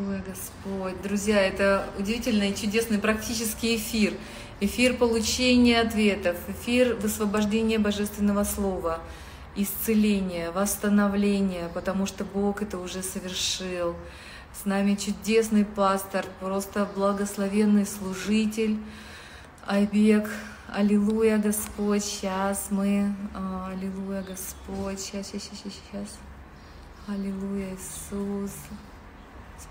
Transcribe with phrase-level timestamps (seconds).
[0.00, 4.14] Ой, Господь, друзья, это удивительный чудесный практический эфир.
[4.58, 8.98] Эфир получения ответов, эфир высвобождения Божественного Слова,
[9.54, 13.94] исцеления, восстановления, потому что Бог это уже совершил.
[14.52, 18.80] С нами чудесный пастор, просто благословенный служитель.
[19.64, 20.28] Айбек,
[20.72, 26.18] аллилуйя, Господь, сейчас мы, а, аллилуйя, Господь, сейчас, сейчас, сейчас, сейчас.
[27.06, 28.50] Аллилуйя, Иисус.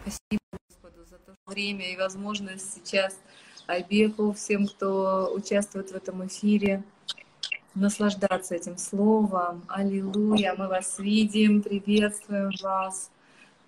[0.01, 3.17] Спасибо Господу за то время и возможность сейчас
[3.67, 6.83] Айбеку, всем, кто участвует в этом эфире,
[7.75, 9.63] наслаждаться этим словом.
[9.67, 13.11] Аллилуйя, мы вас видим, приветствуем вас,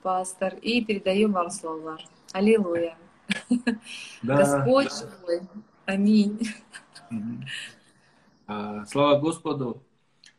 [0.02, 1.98] пастор, и передаем вам слова.
[2.34, 2.98] Аллилуйя.
[4.22, 4.38] Да.
[4.38, 5.42] Господь живой.
[5.86, 6.48] Аминь.
[8.48, 9.82] А, слава Господу.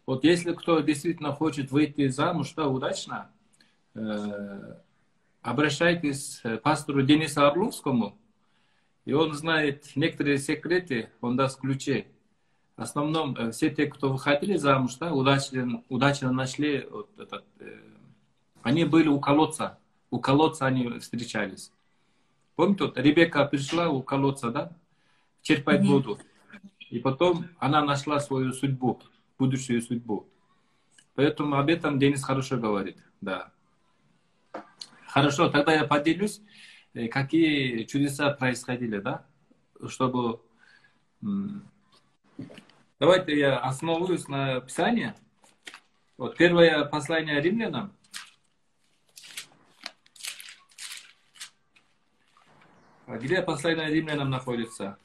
[0.05, 3.31] Вот если кто действительно хочет выйти замуж, да, удачно,
[3.95, 4.77] э,
[5.47, 8.19] обращайтесь к пастору Денису Орловскому,
[9.05, 12.07] и он знает некоторые секреты, он даст ключи.
[12.77, 17.79] В основном э, все те, кто выходили замуж, да, удачно, удачно нашли, вот этот, э,
[18.63, 19.79] они были у колодца,
[20.11, 21.73] у колодца они встречались.
[22.57, 24.73] Помните, вот Ребекка пришла у колодца, да,
[25.43, 25.87] черпать mm-hmm.
[25.87, 26.19] воду.
[26.91, 29.01] И потом она нашла свою судьбу,
[29.39, 30.29] будущую судьбу.
[31.15, 33.53] Поэтому об этом Денис хорошо говорит, да.
[35.17, 36.43] Хорошо, тогда я поделюсь,
[36.93, 39.25] э, какие чудеса происходили, да,
[39.89, 40.43] чтобы...
[43.01, 45.15] Давайте я основываюсь на Писании.
[46.19, 47.97] Вот первое послание римлянам.
[53.07, 54.99] А где послание римлянам находится?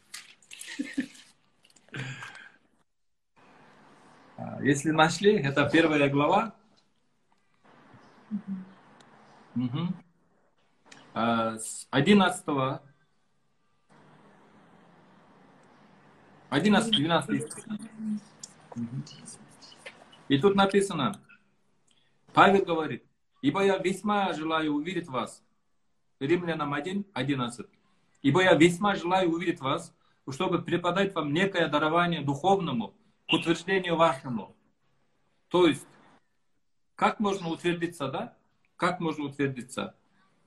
[4.35, 6.53] А, если нашли, это первая глава.
[9.55, 9.93] Угу.
[11.13, 12.45] С 11
[16.49, 17.43] 11, 12
[20.27, 21.21] И тут написано,
[22.33, 23.05] Павел говорит,
[23.41, 25.43] ибо я весьма желаю увидеть вас.
[26.19, 27.67] Римлянам 1, 11.
[28.21, 29.95] Ибо я весьма желаю увидеть вас,
[30.29, 32.93] чтобы преподать вам некое дарование духовному
[33.29, 34.55] к утверждению вашему.
[35.47, 35.87] То есть,
[36.95, 38.37] как можно утвердиться, да?
[38.81, 39.93] Как можно утвердиться?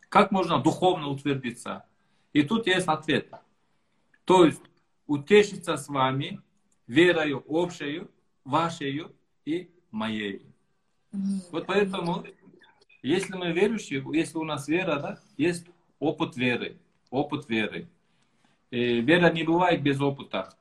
[0.09, 1.85] Как можно духовно утвердиться?
[2.33, 3.33] И тут есть ответ.
[4.25, 4.61] То есть
[5.07, 6.41] утешиться с вами
[6.89, 8.11] верою общую,
[8.45, 9.07] вашей
[9.45, 10.45] и моей.
[11.53, 12.25] Вот поэтому,
[13.03, 15.69] если мы верующие, если у нас вера, да, есть
[16.01, 16.77] опыт веры.
[17.11, 17.89] Опыт веры.
[18.73, 20.59] И вера не бывает без опыта.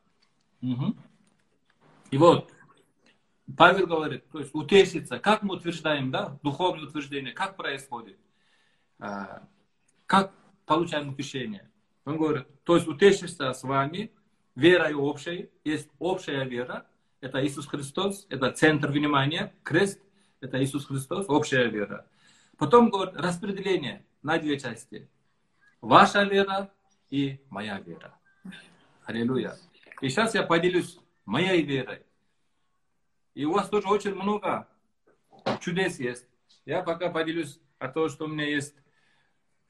[0.61, 0.95] Угу.
[2.11, 2.52] И вот,
[3.57, 8.17] Павел говорит, то есть утешиться, как мы утверждаем, да, духовное утверждение, как происходит,
[8.99, 9.43] а,
[10.05, 10.33] как
[10.65, 11.69] получаем утешение.
[12.05, 14.11] Он говорит, то есть утешиться с вами,
[14.55, 16.85] верой общей, есть общая вера,
[17.21, 20.01] это Иисус Христос, это центр внимания, крест,
[20.39, 22.05] это Иисус Христос, общая вера.
[22.57, 25.09] Потом говорит, распределение на две части.
[25.81, 26.71] Ваша вера
[27.09, 28.13] и моя вера.
[29.05, 29.57] Аллилуйя.
[30.01, 32.02] И сейчас я поделюсь моей верой.
[33.35, 34.67] И у вас тоже очень много
[35.61, 36.25] чудес есть.
[36.65, 38.75] Я пока поделюсь о том, что у меня есть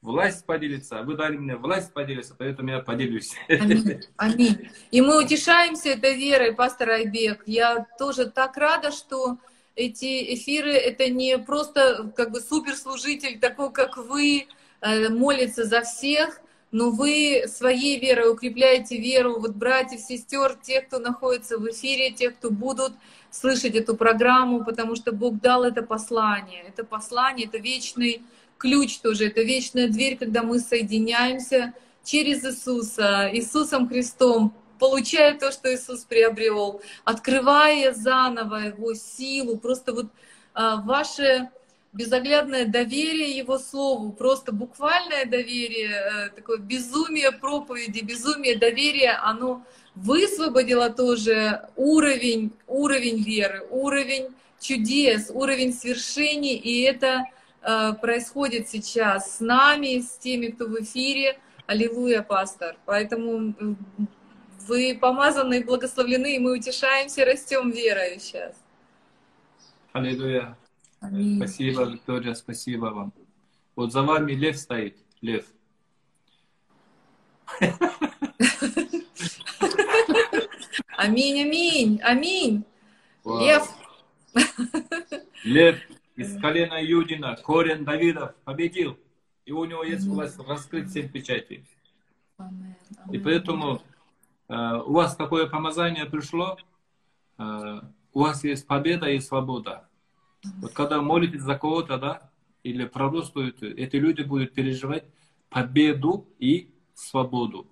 [0.02, 1.02] власть поделиться.
[1.02, 3.32] Вы дали мне власть поделиться, поэтому я поделюсь.
[3.48, 4.02] Аминь.
[4.16, 4.68] Аминь.
[4.90, 7.42] И мы утешаемся этой верой, пастор Айбек.
[7.46, 9.38] Я тоже так рада, что
[9.74, 14.46] эти эфиры, это не просто как бы суперслужитель, такой, как вы,
[14.80, 20.98] э, молится за всех, но вы своей верой укрепляете веру вот братьев, сестер, тех, кто
[20.98, 22.92] находится в эфире, тех, кто будут
[23.34, 26.62] слышать эту программу, потому что Бог дал это послание.
[26.68, 28.22] Это послание, это вечный
[28.58, 31.74] ключ тоже, это вечная дверь, когда мы соединяемся
[32.04, 40.06] через Иисуса, Иисусом Христом, получая то, что Иисус приобрел, открывая заново Его силу, просто вот
[40.52, 41.50] а, ваше
[41.92, 49.64] безоглядное доверие Его Слову, просто буквальное доверие, э, такое безумие проповеди, безумие доверия, оно
[49.94, 57.24] высвободило тоже уровень, уровень веры, уровень чудес, уровень свершений, и это
[57.62, 61.38] э, происходит сейчас с нами, с теми, кто в эфире.
[61.66, 62.76] Аллилуйя, пастор.
[62.84, 63.54] Поэтому
[64.66, 68.54] вы помазаны и благословлены, и мы утешаемся, растем верой сейчас.
[69.92, 70.56] Аллилуйя.
[71.00, 71.36] Аминь.
[71.36, 73.12] Спасибо, Виктория, спасибо вам.
[73.76, 75.44] Вот за вами лев стоит, лев.
[81.04, 82.64] Аминь, аминь, аминь.
[83.24, 83.40] Вау.
[83.40, 83.68] Лев.
[85.44, 85.78] Лев
[86.16, 88.98] из колена Юдина, корень Давидов победил.
[89.44, 91.66] И у него есть власть раскрыть семь печатей.
[93.12, 93.82] И поэтому
[94.48, 94.54] э,
[94.86, 96.56] у вас такое помазание пришло,
[97.36, 97.80] э,
[98.14, 99.86] у вас есть победа и свобода.
[100.62, 102.30] Вот когда молитесь за кого-то, да,
[102.62, 105.04] или пророчествуете, эти люди будут переживать
[105.50, 107.66] победу и свободу.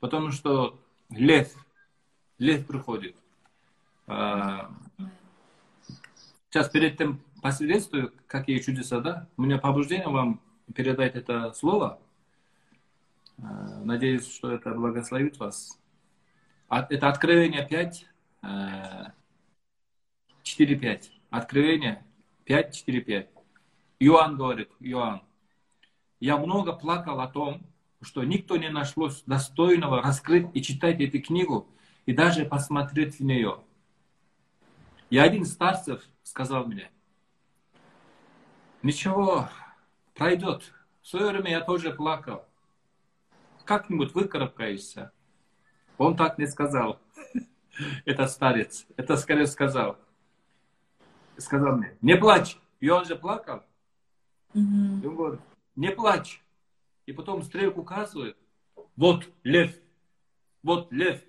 [0.00, 0.80] Потому что
[1.10, 1.54] лев,
[2.38, 3.16] лев приходит.
[4.06, 4.70] А,
[6.50, 9.28] сейчас перед тем посвидетельствую, какие чудеса, да?
[9.36, 10.40] У меня побуждение вам
[10.74, 11.98] передать это слово.
[13.38, 15.78] А, надеюсь, что это благословит вас.
[16.68, 18.06] А, это Откровение 5,
[20.42, 21.10] 4-5.
[21.30, 22.04] Откровение
[22.44, 23.28] 5, 4, 5.
[24.00, 25.22] Иоанн говорит, Иоанн,
[26.20, 27.62] я много плакал о том,
[28.02, 31.68] что никто не нашлось достойного раскрыть и читать эту книгу
[32.06, 33.60] и даже посмотреть в нее.
[35.10, 36.90] И один старцев сказал мне,
[38.82, 39.48] ничего,
[40.14, 40.72] пройдет.
[41.02, 42.44] В свое время я тоже плакал.
[43.64, 45.12] Как-нибудь выкарабкаешься.
[45.98, 47.00] Он так не сказал.
[48.04, 48.86] Это старец.
[48.96, 49.98] Это скорее сказал.
[51.36, 52.58] Сказал мне, не плачь.
[52.80, 53.62] И он же плакал.
[54.54, 55.40] И он говорит,
[55.76, 56.42] не плачь.
[57.06, 58.36] И потом стрелку указывает.
[58.96, 59.74] Вот лев.
[60.62, 61.20] Вот лев.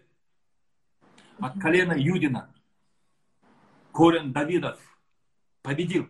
[1.39, 2.49] От колена Юдина.
[3.91, 4.79] Корень Давидов.
[5.61, 6.09] Победил.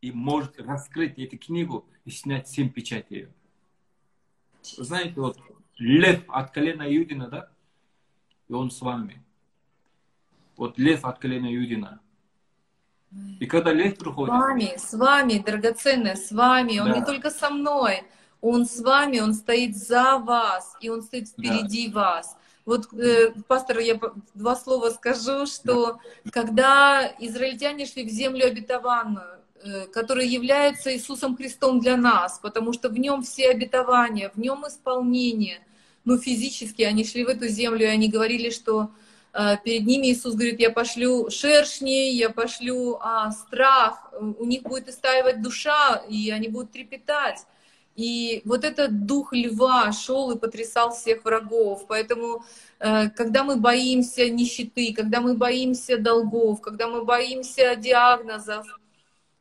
[0.00, 3.28] И может раскрыть эту книгу и снять семь печатей.
[4.76, 5.38] Вы знаете, вот
[5.78, 7.50] лев от колена Юдина, да?
[8.48, 9.22] И он с вами.
[10.56, 12.00] Вот лев от колена Юдина.
[13.40, 16.78] И когда лев С приходит, вами, с вами, драгоценная, с вами.
[16.78, 16.98] Он Да.
[16.98, 18.04] не только со мной,
[18.40, 22.36] он с вами, он стоит за вас, и он стоит впереди вас.
[22.64, 23.98] Вот, э, пастор, я
[24.34, 25.98] два слова скажу, что
[26.30, 32.88] когда израильтяне шли в землю обетованную, э, которая является Иисусом Христом для нас, потому что
[32.88, 35.60] в нем все обетования, в нем исполнение.
[36.04, 38.90] Ну, физически они шли в эту землю, и они говорили, что
[39.32, 44.88] э, перед ними Иисус говорит, я пошлю шершней, я пошлю а, страх, у них будет
[44.88, 47.44] истаивать душа, и они будут трепетать.
[47.96, 51.86] И вот этот дух льва шел и потрясал всех врагов.
[51.88, 52.44] Поэтому,
[52.80, 58.66] э, когда мы боимся нищеты, когда мы боимся долгов, когда мы боимся диагнозов,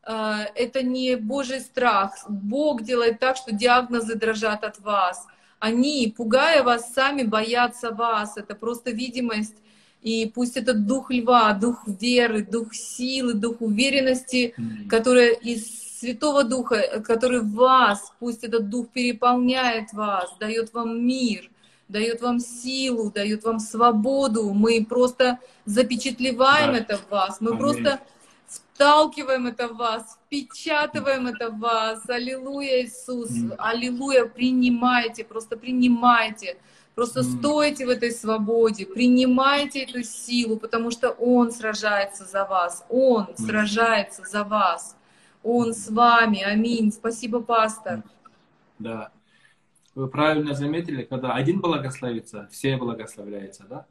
[0.06, 2.25] э, это не Божий страх.
[2.27, 5.25] Бог делает так, что диагнозы дрожат от вас.
[5.59, 8.38] Они, пугая вас, сами боятся вас.
[8.38, 9.56] Это просто видимость.
[10.01, 16.44] И пусть этот дух льва, дух веры, дух силы, дух уверенности, м, которая из Святого
[16.44, 21.51] Духа, который вас, пусть этот Дух переполняет вас, дает вам мир,
[21.89, 24.51] дает вам силу, дает вам свободу.
[24.51, 26.77] Мы просто запечатлеваем Да.
[26.80, 27.59] это в вас, мы Аминь.
[27.59, 28.00] просто
[28.48, 32.09] вталкиваем это в вас, впечатываем это в вас.
[32.09, 33.54] Аллилуйя, Иисус, М.
[33.59, 36.57] аллилуйя, принимайте, просто принимайте.
[36.95, 37.25] Просто М.
[37.25, 44.24] стойте в этой свободе, принимайте эту силу, потому что Он сражается за вас, Он сражается
[44.24, 44.95] за вас,
[45.44, 46.42] Он с вами.
[46.42, 46.92] Аминь.
[46.92, 48.04] Спасибо, пастор.
[48.80, 49.12] Да.
[49.96, 53.86] Вы правильно заметили, когда один благословится, все благословляются, да?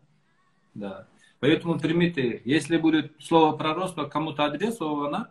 [0.74, 1.06] Да.
[1.40, 5.30] Поэтому примите, если будет слово пророчества кому-то адресовано,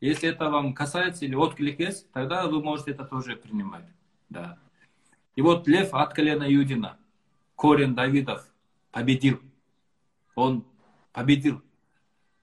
[0.00, 3.84] если это вам касается или отклик есть, тогда вы можете это тоже принимать.
[4.28, 4.58] Да.
[5.34, 6.96] И вот лев от колена Юдина,
[7.56, 8.46] корень Давидов,
[8.92, 9.40] победил.
[10.34, 10.64] Он
[11.12, 11.62] победил.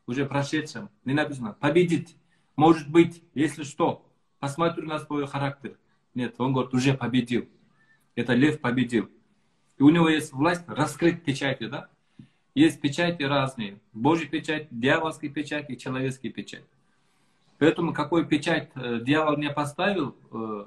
[0.08, 0.90] Уже прошедшем.
[1.04, 2.16] Не написано победить.
[2.56, 4.06] Может быть, если что,
[4.40, 5.78] посмотрю на свой характер.
[6.14, 7.48] Нет, он говорит, уже победил.
[8.16, 9.10] Это лев победил.
[9.78, 11.90] И у него есть власть раскрыть печати, да?
[12.54, 13.80] Есть печати разные.
[13.92, 16.64] Божья печать, дьявольская печать и человеческая печать.
[17.58, 20.66] Поэтому какой печать дьявол не поставил э,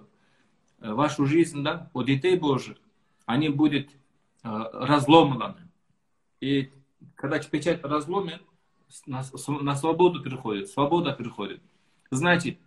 [0.80, 2.76] э, вашу жизнь, да, у детей Божьих,
[3.24, 3.90] они будут э,
[4.42, 5.68] разломаны.
[6.40, 6.70] И
[7.14, 8.42] когда печать разломит,
[9.06, 9.22] на,
[9.60, 11.62] на свободу приходит, свобода приходит.
[12.10, 12.58] Значит,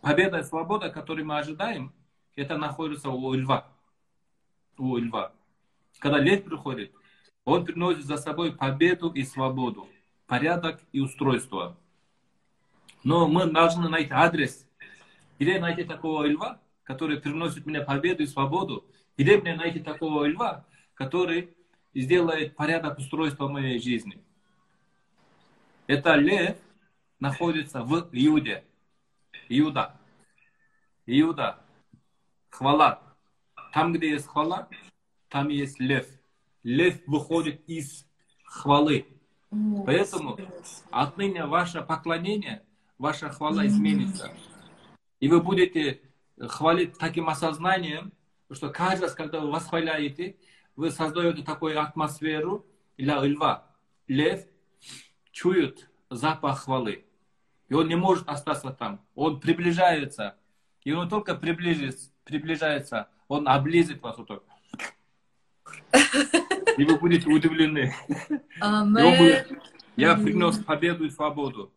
[0.00, 1.92] победа и свобода, которую мы ожидаем,
[2.36, 3.68] это находится у льва.
[4.78, 5.32] У льва.
[5.98, 6.92] Когда лев приходит,
[7.44, 9.88] он приносит за собой победу и свободу,
[10.26, 11.76] порядок и устройство.
[13.02, 14.66] Но мы должны найти адрес,
[15.38, 18.84] где найти такого льва, который приносит мне победу и свободу,
[19.16, 21.54] где мне найти такого льва, который
[21.94, 24.22] сделает порядок устройства моей жизни.
[25.88, 26.56] Это лев
[27.22, 28.64] находится в Иуде.
[29.48, 29.94] Иуда.
[31.06, 31.60] Иуда.
[32.50, 33.00] Хвала.
[33.72, 34.68] Там, где есть хвала,
[35.28, 36.06] там есть лев.
[36.64, 38.06] Лев выходит из
[38.44, 39.06] хвалы.
[39.86, 40.36] Поэтому
[40.90, 42.64] отныне ваше поклонение,
[42.98, 44.34] ваша хвала изменится.
[45.20, 46.02] И вы будете
[46.38, 48.12] хвалит таким осознанием,
[48.50, 50.36] что каждый раз, когда вы восхваляете,
[50.74, 52.66] вы создаете такую атмосферу
[52.98, 53.70] для льва.
[54.08, 54.44] Лев
[55.30, 57.04] чует запах хвалы.
[57.72, 59.00] И он не может остаться там.
[59.14, 60.36] Он приближается.
[60.84, 64.42] И он только приближится, приближается он облизит вас вот так.
[66.76, 67.94] И вы будете удивлены.
[68.60, 69.58] Будет,
[69.96, 71.72] я принес победу и свободу.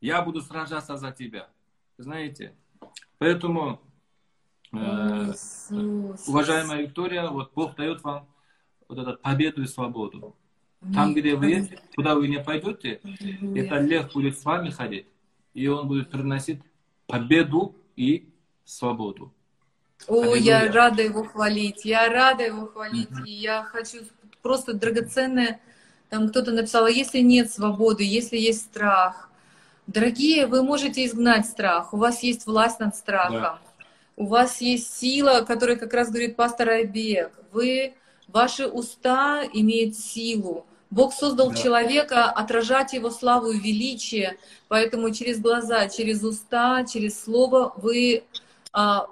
[0.00, 1.48] Я буду сражаться за тебя.
[1.98, 2.54] Знаете?
[3.18, 3.80] Поэтому,
[4.72, 5.32] э,
[6.28, 8.28] уважаемая Виктория, вот Бог дает вам
[8.88, 10.36] вот эту победу и свободу.
[10.94, 13.00] Там, где вы, куда вы не пойдете,
[13.56, 15.06] это лев будет с вами ходить,
[15.54, 16.60] и он будет приносить
[17.06, 18.28] победу и
[18.64, 19.32] свободу.
[20.06, 23.26] О, я рада его хвалить, я рада его хвалить, mm-hmm.
[23.26, 23.98] и я хочу
[24.42, 25.60] просто драгоценное,
[26.08, 29.28] там кто-то написал, а если нет свободы, если есть страх,
[29.86, 33.58] дорогие, вы можете изгнать страх, у вас есть власть над страхом, да.
[34.16, 37.94] у вас есть сила, которая как раз говорит пастор Айбек, вы,
[38.26, 41.56] ваши уста имеют силу, Бог создал да.
[41.56, 44.36] человека отражать его славу и величие,
[44.68, 48.24] поэтому через глаза, через уста, через слово вы
[48.72, 49.06] а,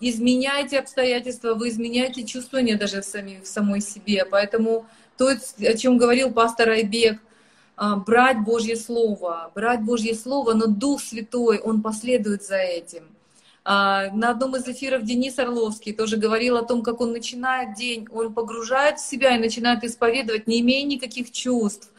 [0.00, 4.24] изменяете обстоятельства, вы изменяете чувствование даже в, сами, в самой себе.
[4.24, 7.20] Поэтому то, о чем говорил пастор Айбек,
[7.76, 13.04] а, брать Божье Слово, брать Божье Слово, но Дух Святой, Он последует за этим.
[13.70, 18.08] А, на одном из эфиров Денис Орловский тоже говорил о том, как он начинает день,
[18.10, 21.90] он погружает в себя и начинает исповедовать, не имея никаких чувств,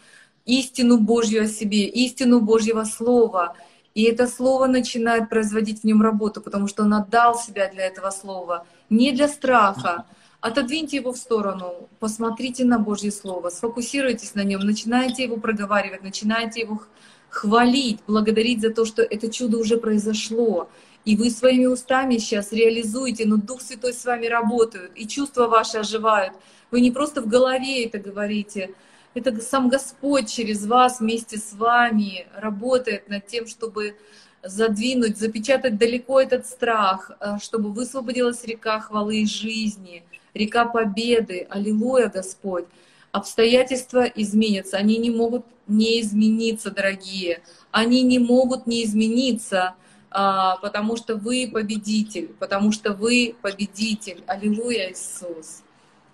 [0.46, 3.56] истину Божью о себе, истину Божьего Слова—
[3.96, 8.12] и это слово начинает производить в нем работу, потому что он отдал себя для этого
[8.12, 8.66] слова.
[8.90, 10.06] Не для страха.
[10.42, 16.62] Отодвиньте его в сторону, посмотрите на Божье Слово, сфокусируйтесь на нем, начинайте его проговаривать, начинайте
[16.62, 16.82] его
[17.28, 20.70] хвалить, благодарить за то, что это чудо уже произошло.
[21.10, 25.80] И вы своими устами сейчас реализуете, но Дух Святой с вами работает, и чувства ваши
[25.80, 26.36] оживают.
[26.70, 28.76] Вы не просто в голове это говорите,
[29.16, 33.96] это сам Господь через вас вместе с вами работает над тем, чтобы
[34.44, 40.04] задвинуть, запечатать далеко этот страх, э, чтобы высвободилась река хвалы и жизни,
[40.36, 41.48] река победы.
[41.50, 42.66] Аллилуйя, Господь.
[43.12, 47.42] Обстоятельства изменятся, они не могут не измениться, дорогие.
[47.72, 49.74] Они не могут не измениться,
[50.10, 54.24] потому что вы победитель, потому что вы победитель.
[54.28, 55.64] Аллилуйя, Иисус.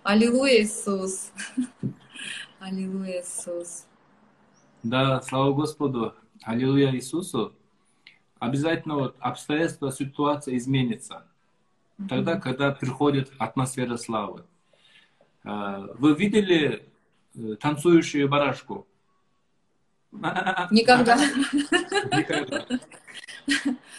[0.04, 1.32] Аллилуйя, Иисус.
[2.60, 3.86] Аллилуйя, Иисус.
[4.84, 6.14] Да, слава Господу.
[6.44, 7.54] Аллилуйя Иисусу.
[8.40, 11.26] Обязательно вот обстоятельства, ситуация изменится.
[12.10, 14.44] Тогда, когда приходит атмосфера славы.
[15.44, 16.86] А, вы видели
[17.36, 18.86] э, танцующую барашку?
[20.12, 21.18] Никогда.
[22.12, 22.66] Никогда.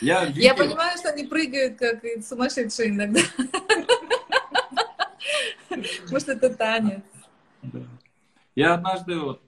[0.00, 0.42] Я, видел...
[0.42, 3.20] Я понимаю, что они прыгают как сумасшедшие иногда.
[6.10, 7.02] Может, это танец.
[8.54, 9.42] Я однажды вот,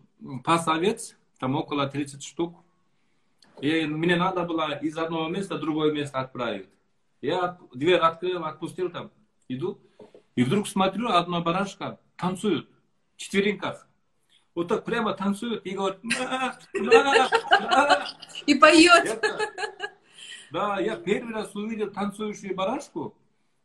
[0.44, 2.56] пас овец, там около 30 штук,
[3.60, 6.68] и мне надо было из одного места в другое место отправить.
[7.20, 9.10] Я дверь открыл, отпустил там,
[9.48, 9.80] иду,
[10.36, 12.68] и вдруг смотрю, одна барашка танцует
[13.16, 13.87] в четвереньках.
[14.58, 18.08] Вот так прямо танцует и говорит, на, на, на.
[18.44, 19.24] И поет.
[20.50, 23.14] да, я первый раз увидел танцующую барашку,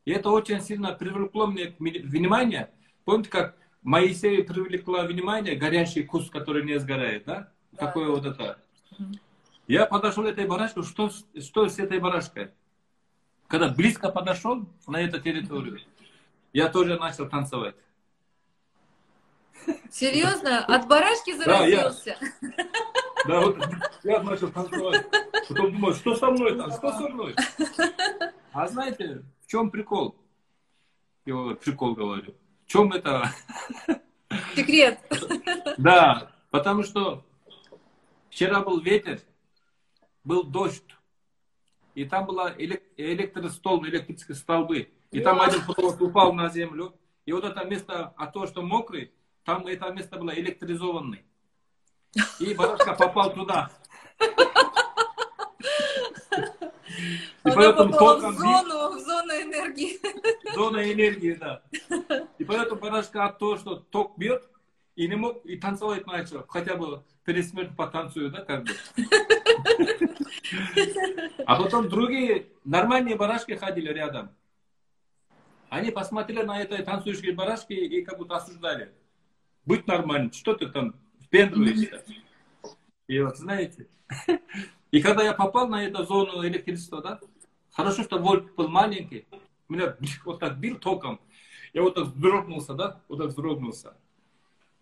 [0.05, 2.69] и это очень сильно привлекло мне внимание.
[3.05, 7.49] Помните, как Моисею привлекла внимание горящий куст, который не сгорает, да?
[7.71, 7.87] да.
[7.87, 8.59] Какое вот это.
[9.65, 11.09] Я подошел к этой барашке, что,
[11.41, 12.51] что с этой барашкой?
[13.47, 15.79] Когда близко подошел на эту территорию,
[16.53, 17.73] я тоже начал танцевать.
[19.91, 20.65] Серьезно?
[20.65, 22.17] От барашки заразился?
[23.25, 23.57] Да, вот
[24.03, 25.05] я начал танцевать.
[25.47, 27.35] Потом думаю, что со мной там, что со мной?
[28.51, 30.15] А знаете, в чем прикол?
[31.25, 32.33] Я прикол говорю
[32.73, 33.29] чем это?
[34.55, 34.99] Секрет.
[35.77, 37.23] Да, потому что
[38.29, 39.21] вчера был ветер,
[40.23, 40.83] был дождь,
[41.93, 46.95] и там была электростол, электрические столбы, и там один провод упал на землю,
[47.27, 49.11] и вот это место, а то, что мокрый,
[49.43, 51.23] там это место было электризованное.
[52.39, 53.71] И барашка попал туда.
[57.43, 59.99] И Она поэтому попала в зону, в зону энергии.
[60.53, 61.61] Зона энергии, да.
[62.37, 64.47] И поэтому поражка от того, что ток бьет,
[64.95, 66.45] и не мог, и танцевать начал.
[66.47, 68.71] Хотя бы перед смертью потанцую, да, как бы.
[71.45, 74.29] А потом другие нормальные барашки ходили рядом.
[75.69, 78.93] Они посмотрели на этой танцующие барашки и как будто осуждали.
[79.65, 82.03] Будь нормальным, что ты там впендриваешься.
[83.07, 83.87] И вот, знаете,
[84.91, 87.19] и когда я попал на эту зону электричества, да,
[87.73, 89.25] Хорошо, что вольт был маленький.
[89.67, 91.19] Меня вот так бил током.
[91.73, 93.01] Я вот так вздрогнулся, да?
[93.09, 93.95] Вот так вздрогнулся.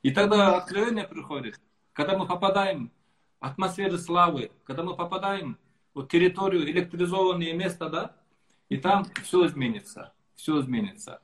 [0.03, 1.59] И тогда откровение приходит.
[1.93, 2.91] Когда мы попадаем
[3.39, 5.57] в атмосферу славы, когда мы попадаем
[5.93, 8.15] в территорию, электризованные места, да?
[8.67, 10.13] И там все изменится.
[10.35, 11.21] Все изменится.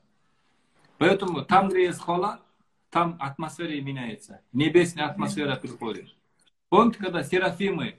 [0.96, 2.40] Поэтому там, где есть хвала,
[2.90, 4.40] там атмосфера меняется.
[4.52, 6.08] Небесная атмосфера приходит.
[6.68, 7.96] Помните, когда серафимы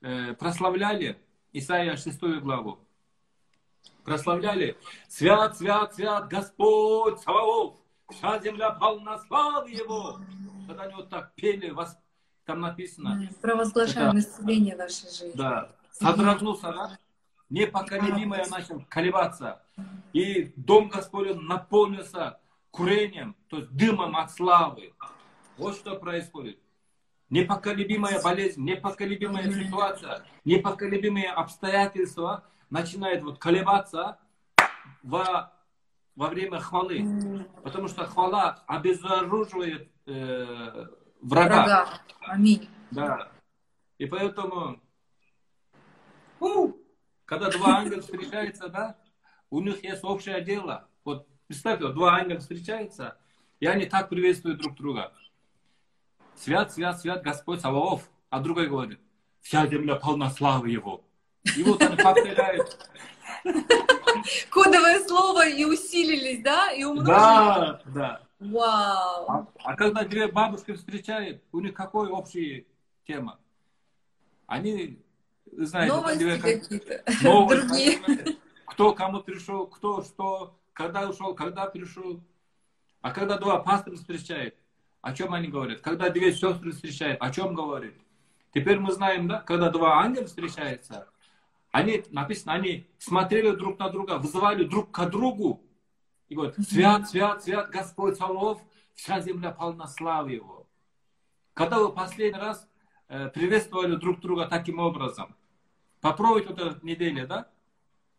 [0.00, 1.18] э, прославляли
[1.52, 2.78] Исаия 6 главу?
[4.04, 4.76] Прославляли
[5.08, 7.74] «Свят, свят, свят Господь Саваоф,
[8.10, 10.20] вся земля полна славы Его».
[10.66, 11.98] Когда они вот так пели, вас,
[12.44, 13.28] там написано.
[13.40, 15.32] Провозглашаем это, исцеление нашей жизни.
[15.34, 15.72] Да.
[15.90, 16.98] Содрогнулся, да?
[17.48, 19.62] Непоколебимое начал колебаться.
[20.12, 22.38] И дом Господень наполнился
[22.76, 24.92] курением, то есть дымом от славы.
[25.56, 26.58] Вот что происходит.
[27.30, 34.18] Непоколебимая болезнь, непоколебимая ситуация, непоколебимые обстоятельства начинают вот колебаться
[35.02, 35.52] во,
[36.14, 37.46] во время хвалы.
[37.64, 40.86] Потому что хвала обезоруживает э,
[41.22, 41.64] врага.
[41.64, 41.88] врага.
[42.20, 42.68] Аминь.
[42.90, 43.32] Да.
[43.98, 44.80] И поэтому,
[46.38, 46.74] у,
[47.24, 48.96] когда два ангела встречаются, да,
[49.50, 50.88] у них есть общее дело.
[51.04, 53.16] Вот Представьте, два ангела встречаются,
[53.60, 55.12] и они так приветствуют друг друга.
[56.34, 58.08] Свят, свят, свят Господь Саваоф.
[58.28, 58.98] А другой говорит,
[59.40, 61.04] вся земля полна славы Его.
[61.56, 62.90] И вот они повторяют.
[64.50, 66.72] Кодовое слово и усилились, да?
[66.72, 67.06] И умножились.
[67.06, 68.20] Да, да.
[68.40, 69.26] Вау.
[69.28, 72.66] А, а когда две бабушки встречают, у них какой общая
[73.06, 73.38] тема?
[74.46, 74.98] Они,
[75.52, 77.04] знаете, новости какие-то.
[77.22, 78.36] Новости, Другие.
[78.66, 82.22] Кто кому пришел, кто что, когда ушел, когда пришел.
[83.00, 84.54] А когда два пастора встречают,
[85.00, 85.80] о чем они говорят?
[85.80, 87.94] Когда две сестры встречают, о чем говорят?
[88.52, 91.08] Теперь мы знаем, да, когда два ангела встречаются,
[91.70, 95.62] они, написано, они смотрели друг на друга, вызывали друг к другу.
[96.28, 98.60] И говорят, свят, свят, свят, Господь Савов,
[98.94, 100.66] вся земля полна славы Его.
[101.54, 102.68] Когда вы последний раз
[103.08, 105.34] э, приветствовали друг друга таким образом?
[106.00, 107.48] Попробуйте вот эту неделю, да?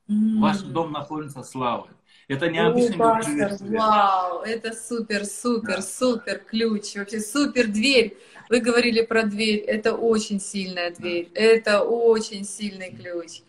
[0.08, 1.97] Ваш дом наполнится славой.
[2.28, 5.82] Это необычный О, пастор, Вау, это супер, супер, да.
[5.82, 8.18] супер ключ, вообще супер дверь.
[8.50, 11.40] Вы говорили про дверь, это очень сильная дверь, да.
[11.40, 13.42] это очень сильный ключ.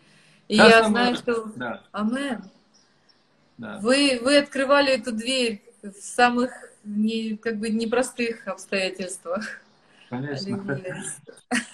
[0.47, 1.51] И Сейчас я знаю, что...
[1.57, 1.83] Да.
[1.91, 2.43] Амен.
[3.57, 3.79] Да.
[3.81, 6.51] Вы, вы открывали эту дверь в самых
[6.85, 9.61] не, как бы непростых обстоятельствах.
[10.09, 10.79] Конечно.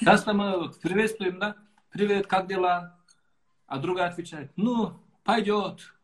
[0.03, 1.55] Часто мы приветствуем, да?
[1.91, 2.97] Привет, как дела?
[3.67, 5.94] А другая отвечает, ну, пойдет,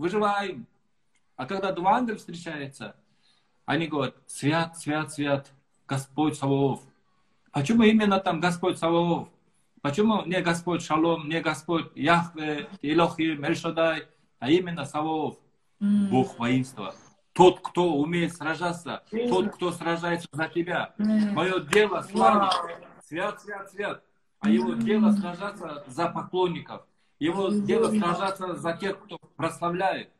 [0.00, 0.66] выживаем.
[1.36, 2.96] А когда два ангела встречаются,
[3.66, 5.52] они говорят, свят, свят, свят,
[5.86, 6.80] Господь Саваоф.
[7.52, 9.28] Почему именно там Господь Саваоф?
[9.82, 14.06] Почему не Господь Шалом, не Господь Яхве, Илохим, Эльшадай,
[14.38, 15.36] а именно Саваоф?
[15.80, 16.08] Mm.
[16.10, 16.94] Бог воинства.
[17.32, 19.28] Тот, кто умеет сражаться, mm.
[19.28, 20.94] тот, кто сражается за тебя.
[20.98, 21.32] Mm.
[21.32, 22.52] Мое дело славить.
[23.06, 24.02] Свят, свят, свят.
[24.40, 26.82] А его дело сражаться за поклонников.
[27.20, 30.10] Его дело сражаться за тех, кто прославляет.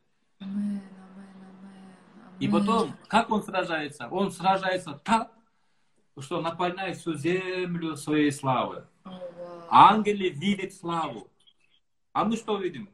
[2.39, 4.07] И потом, как он сражается?
[4.09, 5.31] Он сражается так,
[6.19, 8.85] что наполняет всю землю своей славы.
[9.69, 11.27] Ангелы видят славу.
[12.13, 12.89] А мы что видим?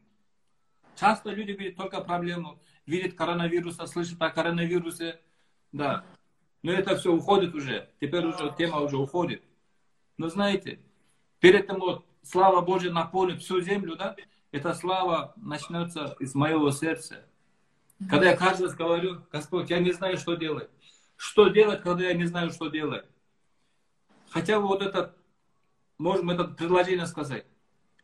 [0.95, 5.19] Часто люди видят только проблему, видят коронавируса, слышат о коронавирусе.
[5.73, 6.05] Да.
[6.63, 7.89] Но это все уходит уже.
[7.99, 9.43] Теперь уже тема уже уходит.
[10.17, 10.79] Но знаете,
[11.39, 14.15] перед этим вот слава Божья наполнит всю землю, да,
[14.51, 17.25] эта слава начнется из моего сердца.
[18.09, 20.69] Когда я каждый раз говорю, Господь, я не знаю, что делать.
[21.15, 23.05] Что делать, когда я не знаю, что делать?
[24.29, 25.15] Хотя бы вот это,
[25.97, 27.45] можем это предложение сказать.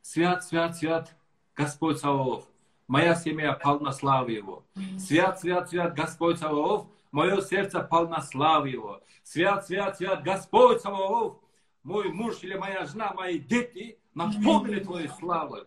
[0.02, 1.16] Свят, свят, свят,
[1.56, 2.46] Господь Саваоф.
[2.88, 4.66] Моя семья полна славы Его.
[4.98, 6.88] Свят, свят, свят, Господь Саваоф.
[7.12, 9.04] Мое сердце полно славы Его.
[9.24, 11.38] Свят, свят, свят, Господь Саваоф.
[11.84, 15.64] Мой муж или моя жена, мои дети наполнили Твоей славой.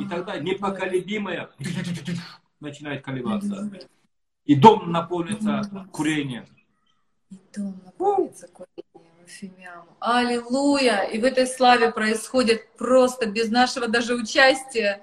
[0.00, 1.50] И тогда непоколебимое
[2.60, 3.70] начинает колебаться.
[4.44, 6.46] И дом наполнится курением.
[7.30, 8.82] И дом наполнится курением.
[10.00, 11.02] Аллилуйя!
[11.04, 15.02] И в этой славе происходит просто без нашего даже участия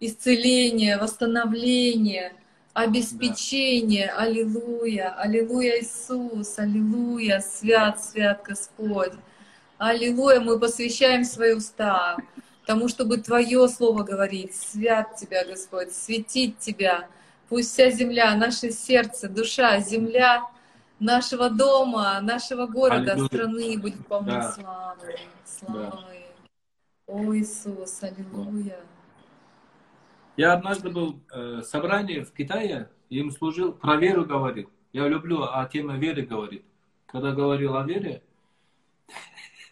[0.00, 2.34] исцеление, восстановление,
[2.74, 4.08] обеспечение.
[4.08, 4.22] Да.
[4.22, 5.14] Аллилуйя!
[5.18, 6.58] Аллилуйя, Иисус!
[6.58, 7.40] Аллилуйя!
[7.40, 9.12] Свят, свят Господь!
[9.78, 12.16] Аллилуйя, мы посвящаем свои уста
[12.66, 14.54] тому, чтобы Твое Слово говорить.
[14.54, 17.08] Свят Тебя, Господь, светить Тебя.
[17.50, 20.42] Пусть вся земля, наше сердце, душа, земля
[20.98, 23.28] нашего дома, нашего города, Аллилуйя.
[23.28, 24.52] страны будет полны да.
[24.52, 25.90] славы, славы.
[25.90, 27.12] Да.
[27.12, 28.80] О, Иисус, аллилуйя.
[30.38, 34.70] Я однажды был э, собрание в Китае, им служил, про веру говорил.
[34.94, 36.64] Я люблю о теме веры говорить.
[37.06, 38.22] Когда говорил о вере,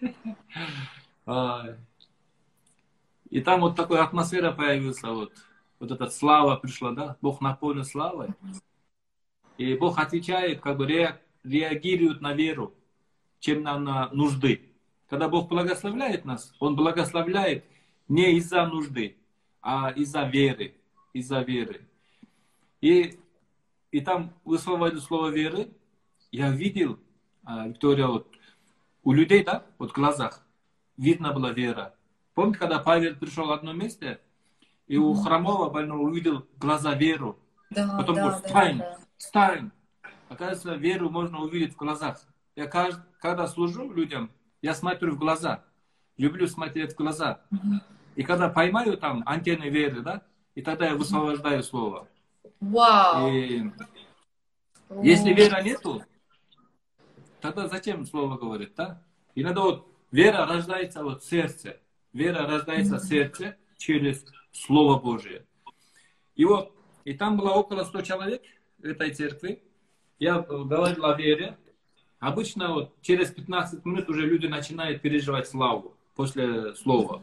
[3.31, 5.33] и там вот такая атмосфера появилась, вот,
[5.79, 8.29] вот эта слава пришла, да, Бог наполнен славой.
[9.57, 10.87] И Бог отвечает, как бы
[11.43, 12.75] реагирует на веру,
[13.41, 14.71] чем на, на нужды.
[15.09, 17.65] Когда Бог благословляет нас, Он благословляет
[18.09, 19.17] не из-за нужды,
[19.61, 20.75] а из-за веры.
[21.13, 21.83] Из-за веры.
[22.81, 23.19] И,
[23.93, 25.69] и там высвободили слово веры.
[26.33, 26.99] Я видел,
[27.45, 28.27] а, Виктория, вот,
[29.05, 30.43] у людей, да, вот в глазах
[30.97, 31.95] видно была вера.
[32.35, 34.21] Помните, когда Павел пришел в одно место,
[34.87, 37.39] и у хромого больного увидел глаза веру.
[37.71, 38.99] Да, Потом да, говорит, встань, да, да.
[39.17, 39.71] встань.
[40.29, 42.21] Оказывается, веру можно увидеть в глазах.
[42.57, 44.31] Я когда служу людям,
[44.63, 45.65] я смотрю в глаза.
[46.17, 47.41] Люблю смотреть в глаза.
[48.15, 50.23] И когда поймаю там антенны веры, да,
[50.55, 52.07] и тогда я высвобождаю слово.
[52.61, 53.29] Вау!
[53.29, 53.71] И
[55.03, 56.03] если вера нету,
[57.45, 59.03] тогда зачем слово говорит, да?
[59.35, 61.77] Иногда вот вера рождается вот в сердце.
[62.15, 65.45] Вера рождается сердце через Слово Божие.
[66.37, 66.73] И вот,
[67.05, 68.43] и там было около 100 человек
[68.79, 69.63] в этой церкви.
[70.19, 71.59] Я говорил о вере.
[72.19, 77.23] Обычно вот через 15 минут уже люди начинают переживать славу после слова.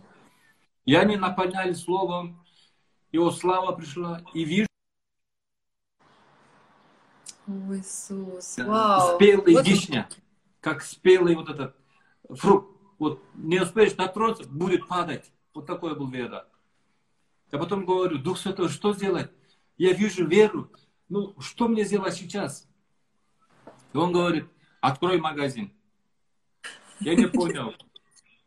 [0.86, 2.46] И они наполняли словом,
[3.12, 4.68] и вот слава пришла, и вижу,
[7.52, 9.16] О, Иисус, вау.
[9.16, 9.68] спелый вот...
[9.68, 10.08] вишня,
[10.62, 11.76] как спелый вот этот
[12.30, 12.70] фрукт.
[12.98, 15.32] Вот не успеешь дотронуться, будет падать.
[15.54, 16.48] Вот такой был вера.
[17.52, 19.32] Я потом говорю, Дух Святой, что сделать?
[19.78, 20.72] Я вижу веру.
[21.10, 22.70] Ну, что мне сделать сейчас?
[23.92, 24.46] И он говорит,
[24.80, 25.74] открой магазин.
[27.02, 27.74] Я не понял.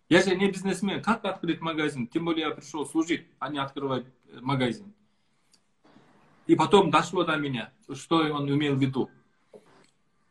[0.08, 1.02] Я же не бизнесмен.
[1.02, 2.06] Как открыть магазин?
[2.06, 4.06] Тем более я пришел служить, а не открывать
[4.40, 4.93] магазин.
[6.46, 9.10] И потом дошло до меня, что он имел в виду.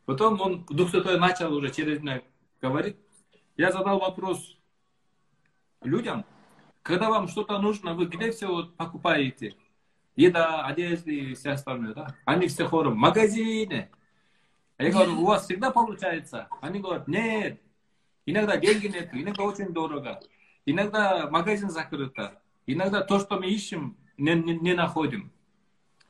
[0.06, 2.22] Потом он, Дух Святой начал уже через меня
[2.62, 2.98] говорить.
[3.58, 4.58] Я задал вопрос
[5.82, 6.26] людям,
[6.82, 9.56] когда вам что-то нужно, вы где все вот покупаете?
[10.16, 12.16] Еда, одежда и все остальное, да?
[12.26, 13.90] Они все хором, в магазине.
[14.78, 16.48] Я говорю, у вас всегда получается?
[16.62, 17.60] Они говорят, нет,
[18.26, 20.20] Иногда деньги нет, иногда очень дорого.
[20.66, 22.16] Иногда магазин закрыт.
[22.66, 25.32] Иногда то, что мы ищем, не, не, не находим.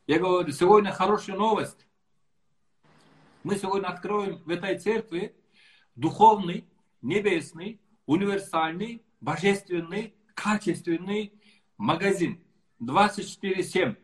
[0.05, 1.87] Я говорю, сегодня хорошая новость.
[3.43, 5.33] Мы сегодня откроем в этой церкви
[5.95, 6.67] духовный,
[7.01, 11.33] небесный, универсальный, божественный, качественный
[11.77, 12.43] магазин.
[12.81, 13.95] 24-7.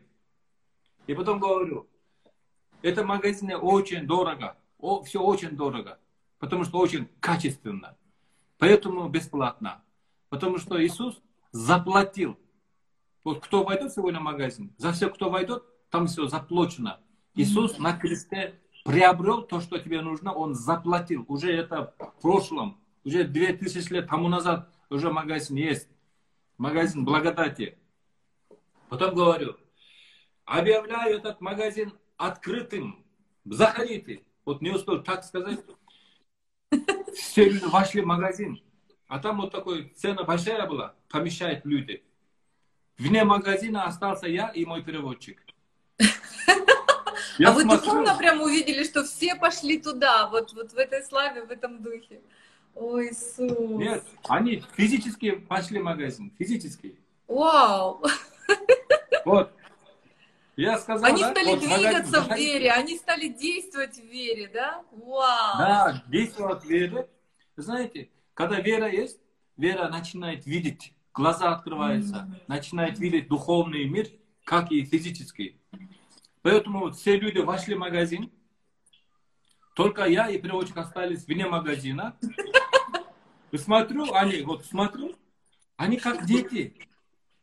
[1.06, 1.86] И потом говорю,
[2.80, 4.56] это магазин очень дорого.
[4.78, 5.98] О, все очень дорого.
[6.38, 7.98] Потому что очень качественно.
[8.56, 9.84] Поэтому бесплатно.
[10.30, 11.20] Потому что Иисус
[11.52, 12.38] заплатил.
[13.22, 17.00] Вот кто войдет сегодня в магазин, за все, кто войдет, там все заплачено.
[17.34, 21.24] Иисус на кресте приобрел то, что тебе нужно, Он заплатил.
[21.28, 25.88] Уже это в прошлом, уже 2000 лет тому назад уже магазин есть.
[26.58, 27.78] Магазин благодати.
[28.88, 29.56] Потом говорю,
[30.44, 33.04] объявляю этот магазин открытым.
[33.44, 34.22] Заходите.
[34.44, 35.60] Вот не успел так сказать,
[37.14, 38.60] все люди вошли в магазин,
[39.06, 42.02] а там вот такой цена большая была, помещает люди.
[42.98, 45.42] Вне магазина остался я и мой переводчик.
[47.38, 47.70] Я а смотрю...
[47.70, 51.82] вы духовно прям увидели, что все пошли туда, вот, вот в этой славе, в этом
[51.82, 52.20] духе.
[52.74, 53.78] Ой, Иисус.
[53.78, 56.98] Нет, они физически пошли в магазин, физически.
[57.26, 58.02] Вау.
[59.24, 59.52] Вот.
[60.56, 61.30] Я сказал, они да?
[61.30, 64.82] стали вот, двигаться в вере, они стали действовать в вере, да?
[64.92, 65.58] Вау!
[65.58, 67.08] Да, действовать в вере.
[67.56, 69.20] Знаете, когда вера есть,
[69.56, 72.42] вера начинает видеть, глаза открываются, mm-hmm.
[72.48, 74.08] начинает видеть духовный мир,
[74.44, 75.59] как и физический.
[76.42, 78.30] Поэтому все люди вошли в магазин,
[79.74, 82.16] только я и переводчик остались вне магазина.
[83.50, 85.16] И смотрю, они, вот смотрю,
[85.76, 86.74] они как дети.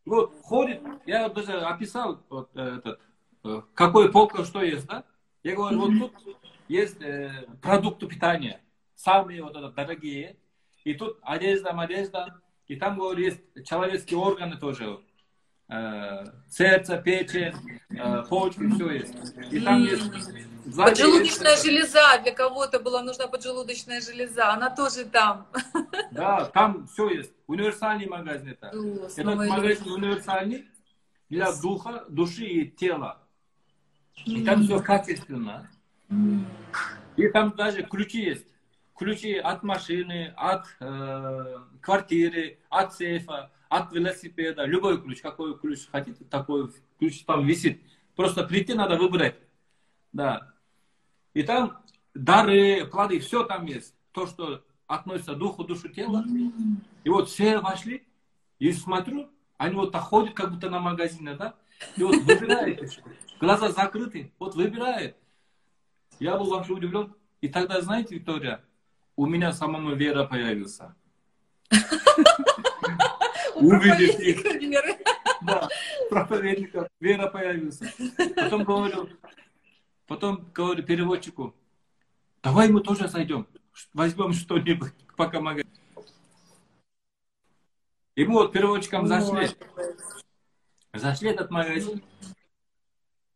[0.06, 3.00] Вот ходит, я даже описал вот этот
[3.48, 5.04] Э, какой полка что есть, да?
[5.44, 8.62] Я говорю, вот тут есть э, продукты питания,
[8.96, 10.38] самые вот это, дорогие,
[10.84, 15.00] и тут одежда, одежда, и там, говорю, есть человеческие органы тоже,
[15.70, 17.54] сердце, печень,
[17.90, 19.16] э, почки, все есть.
[19.52, 20.12] И там есть
[20.76, 21.66] поджелудочная есть...
[21.66, 25.48] железа, для кого-то была нужна поджелудочная железа, она тоже там.
[26.12, 27.34] Да, там все есть.
[27.48, 28.70] Универсальный магазин это.
[28.70, 30.68] О, Этот магазин универсальный
[31.30, 33.20] для духа, души и тела.
[34.26, 35.70] И там все качественно.
[37.18, 38.48] И там даже ключи есть.
[38.96, 46.24] Ключи от машины, от э, квартиры, от сейфа, от велосипеда, любой ключ, какой ключ хотите,
[46.26, 47.82] такой ключ там висит.
[48.16, 49.36] Просто прийти надо выбрать.
[50.12, 50.54] Да.
[51.34, 53.94] И там дары, плоды, все там есть.
[54.12, 56.26] То, что относится духу, душу, тела.
[57.04, 58.08] И вот все вошли,
[58.60, 61.56] и смотрю, они вот так ходят, как будто на магазине, да?
[61.96, 63.02] И вот выбирает,
[63.40, 65.16] глаза закрыты, вот выбирает.
[66.20, 67.14] Я был вообще удивлен.
[67.42, 68.64] И тогда, знаете, Виктория,
[69.16, 70.96] у меня самому вера появился.
[73.60, 74.44] Увидев их.
[75.42, 75.68] Да,
[76.10, 77.92] проповедника, вера появился.
[78.36, 79.10] Потом говорю,
[80.08, 81.56] потом говорю переводчику,
[82.42, 83.48] давай мы тоже зайдем,
[83.94, 85.72] возьмем что-нибудь, пока магазин.
[88.16, 89.50] И мы вот переводчиком зашли.
[90.94, 92.02] Зашли этот магазин.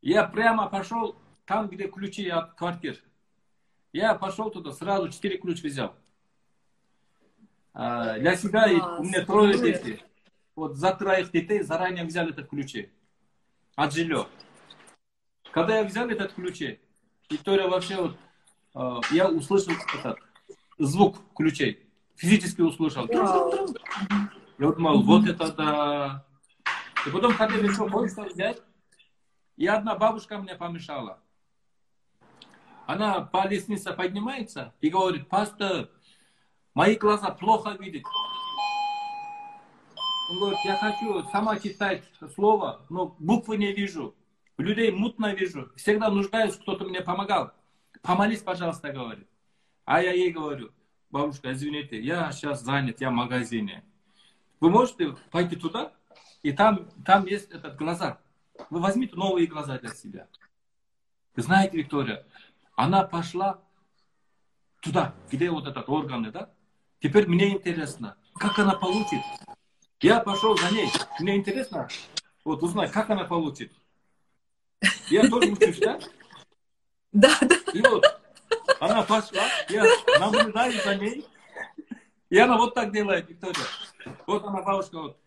[0.01, 2.97] Я прямо пошел там, где ключи от квартир.
[3.93, 5.95] Я пошел туда, сразу четыре ключа взял.
[7.73, 8.65] А, для себя
[8.97, 10.03] у меня трое детей.
[10.55, 12.91] Вот за троих детей заранее взяли этот ключи
[13.75, 14.27] от жилья.
[15.51, 16.79] Когда я взял этот ключи,
[17.29, 18.17] Виктория вообще вот,
[18.73, 20.17] а, я услышал этот
[20.77, 23.07] звук ключей, физически услышал.
[23.07, 26.25] Я думал, вот это да.
[27.05, 28.61] И потом хотели еще кое-что взять.
[29.57, 31.19] И одна бабушка мне помешала.
[32.85, 35.89] Она по лестнице поднимается и говорит, пастор,
[36.73, 38.03] мои глаза плохо видят.
[40.31, 42.03] Говорит, я хочу сама читать
[42.35, 44.15] слово, но буквы не вижу.
[44.57, 45.71] Людей мутно вижу.
[45.75, 47.51] Всегда нуждаюсь, кто-то мне помогал.
[48.01, 49.27] Помолись, пожалуйста, говорит.
[49.85, 50.71] А я ей говорю,
[51.09, 53.83] бабушка, извините, я сейчас занят, я в магазине.
[54.59, 55.91] Вы можете пойти туда,
[56.43, 58.19] и там, там есть этот глаза.
[58.69, 60.27] Вы возьмите новые глаза для себя.
[61.35, 62.25] Знаете, Виктория,
[62.75, 63.59] она пошла
[64.81, 66.51] туда, где вот этот органы, да?
[66.99, 69.21] Теперь мне интересно, как она получит.
[70.01, 70.91] Я пошел за ней.
[71.19, 71.87] Мне интересно
[72.43, 73.71] вот узнать, как она получит.
[75.09, 75.99] Я тоже учусь, да?
[77.11, 77.55] Да, да.
[77.73, 78.03] И вот
[78.79, 79.85] она пошла, я
[80.19, 81.27] наблюдаю за ней.
[82.29, 83.65] И она вот так делает, Виктория.
[84.25, 85.17] Вот она, бабушка, вот,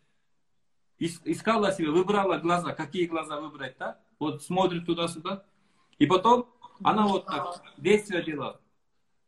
[0.98, 4.00] искала себе, выбрала глаза, какие глаза выбрать, да?
[4.18, 5.44] Вот смотрит туда-сюда.
[5.98, 6.48] И потом
[6.82, 8.60] она вот так действие делала.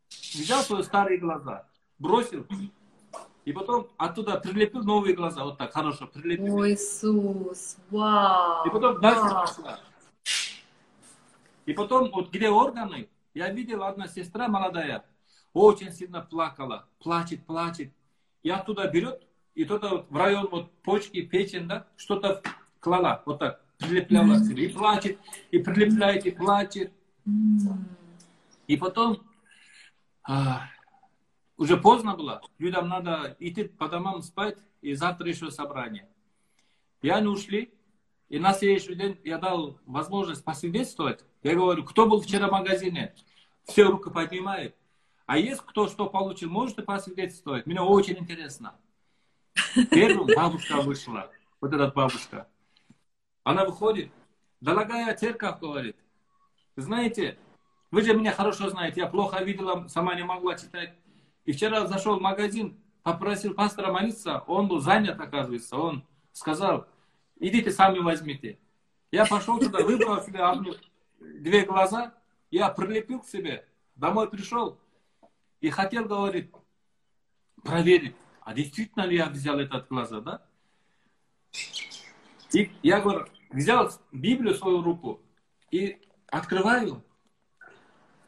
[0.09, 1.67] Взял свои старые глаза,
[1.99, 2.45] бросил,
[3.47, 6.53] и потом оттуда прилепил новые глаза, вот так, хорошо, прилепил.
[6.53, 8.67] Ой, Иисус, вау!
[8.67, 9.79] И потом дальше пошла.
[11.65, 15.05] И потом, вот где органы, я видел одна сестра молодая,
[15.53, 17.93] очень сильно плакала, плачет, плачет.
[18.43, 22.41] И оттуда берет, и кто-то вот в район вот почки, печень, да, что-то
[22.81, 24.65] клала, вот так, прилепляла себе.
[24.65, 25.19] И плачет,
[25.51, 26.91] и прилепляет, и плачет.
[28.67, 29.23] И потом,
[30.23, 30.63] а,
[31.57, 36.07] уже поздно было, людям надо идти по домам спать, и завтра еще собрание.
[37.01, 37.73] И они ушли,
[38.29, 41.23] и на следующий день я дал возможность посвидетельствовать.
[41.43, 43.15] Я говорю, кто был вчера в магазине?
[43.65, 44.75] Все руки поднимают.
[45.25, 47.65] А есть кто что получил, можете посвидетельствовать?
[47.65, 48.75] Мне очень интересно.
[49.89, 52.47] Первым бабушка вышла, вот эта бабушка.
[53.43, 54.11] Она выходит,
[54.61, 55.95] дорогая церковь, говорит,
[56.75, 57.37] знаете,
[57.91, 60.93] вы же меня хорошо знаете, я плохо видела, сама не могла читать.
[61.47, 65.77] И вчера зашел в магазин, попросил пастора молиться, он был занят, оказывается.
[65.77, 66.85] Он сказал,
[67.39, 68.59] идите сами возьмите.
[69.11, 70.73] Я пошел туда, выбрал себе одну,
[71.19, 72.13] две глаза,
[72.51, 74.77] я прилепил к себе, домой пришел,
[75.61, 76.53] и хотел, говорит,
[77.63, 80.45] проверить, а действительно ли я взял этот глаза, да?
[82.51, 85.21] И я, говорю, взял Библию в свою руку
[85.71, 87.01] и открываю.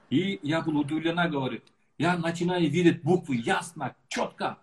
[0.10, 1.66] И я был удивлена, говорит,
[2.00, 4.58] я начинаю видеть буквы ясно, четко.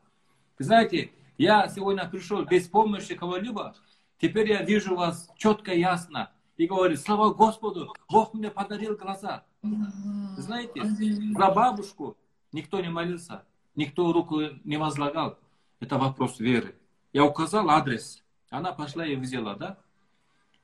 [0.58, 3.76] Вы знаете, я сегодня пришел без помощи кого-либо,
[4.18, 6.32] теперь я вижу вас четко, ясно.
[6.56, 9.44] И говорит, слава Господу, Бог мне подарил глаза.
[9.62, 12.16] Вы знаете, за бабушку
[12.56, 13.44] Никто не молился,
[13.74, 15.38] никто руку не возлагал.
[15.80, 16.74] Это вопрос веры.
[17.12, 19.78] Я указал адрес, она пошла и взяла, да?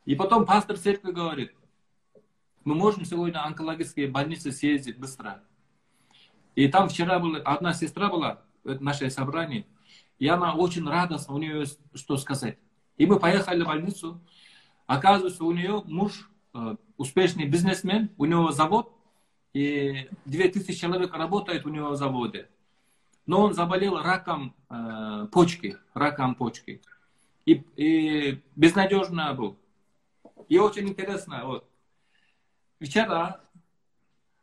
[0.07, 1.53] И потом пастор церкви говорит,
[2.65, 5.43] мы можем сегодня в онкологические больницы съездить быстро.
[6.55, 9.67] И там вчера была, одна сестра была в нашей собрании,
[10.19, 12.59] и она очень радостна, у нее что сказать.
[12.97, 14.21] И мы поехали в больницу.
[14.87, 18.93] Оказывается, у нее муж э, успешный бизнесмен, у него завод,
[19.55, 22.49] и 2000 человек работает у него в заводе.
[23.27, 26.83] Но он заболел раком э, почки, раком почки.
[27.47, 29.57] И, и безнадежно был.
[30.49, 31.69] И очень интересно, вот,
[32.81, 33.41] вчера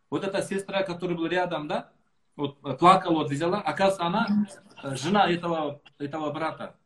[0.09, 1.91] вот эта сестра, которая была рядом, да,
[2.39, 4.47] вот плакала, вот взяла, оказывается, она
[4.95, 6.77] жена этого, этого брата.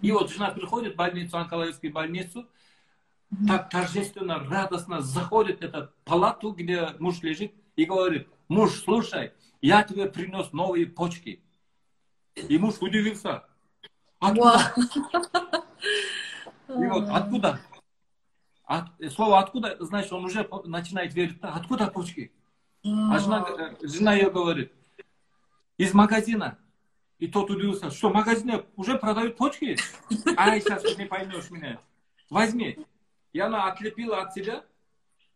[0.00, 2.48] И вот жена приходит в больницу, онкологическую больницу,
[3.46, 9.82] так торжественно, радостно заходит в эту палату, где муж лежит, и говорит, муж, слушай, я
[9.82, 11.42] тебе принес новые почки.
[12.34, 13.44] И муж удивился.
[14.18, 14.74] Откуда?
[16.68, 17.60] И вот откуда?
[18.64, 22.32] От, слово откуда, значит, он уже начинает верить, откуда почки?
[22.84, 24.72] А жена, э, жена ее говорит,
[25.76, 26.58] из магазина.
[27.18, 29.76] И тот удивился, что в магазине уже продают почки?
[30.36, 31.80] Ай, сейчас ты не поймешь меня.
[32.28, 32.84] Возьми.
[33.32, 34.64] И она отлепила от себя,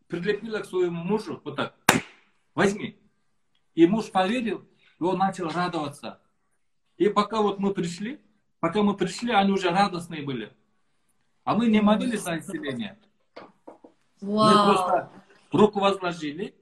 [0.09, 1.77] прилепила к своему мужу, вот так.
[2.55, 2.99] Возьми.
[3.75, 4.67] И муж поверил,
[4.99, 6.21] и он начал радоваться.
[6.97, 8.21] И пока вот мы пришли,
[8.59, 10.53] пока мы пришли, они уже радостные были.
[11.45, 12.99] А мы не молились за исцеление.
[14.21, 15.13] Мы просто
[15.53, 16.57] руку возложили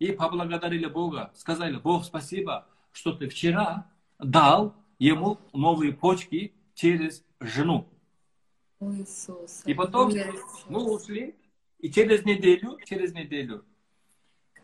[0.00, 1.30] и поблагодарили Бога.
[1.34, 3.86] Сказали, Бог, спасибо, что ты вчера
[4.18, 7.86] дал ему новые почки через жену.
[8.80, 9.62] О, Иисус.
[9.66, 10.10] И потом
[10.68, 11.36] мы ушли,
[11.78, 13.64] и через неделю, через неделю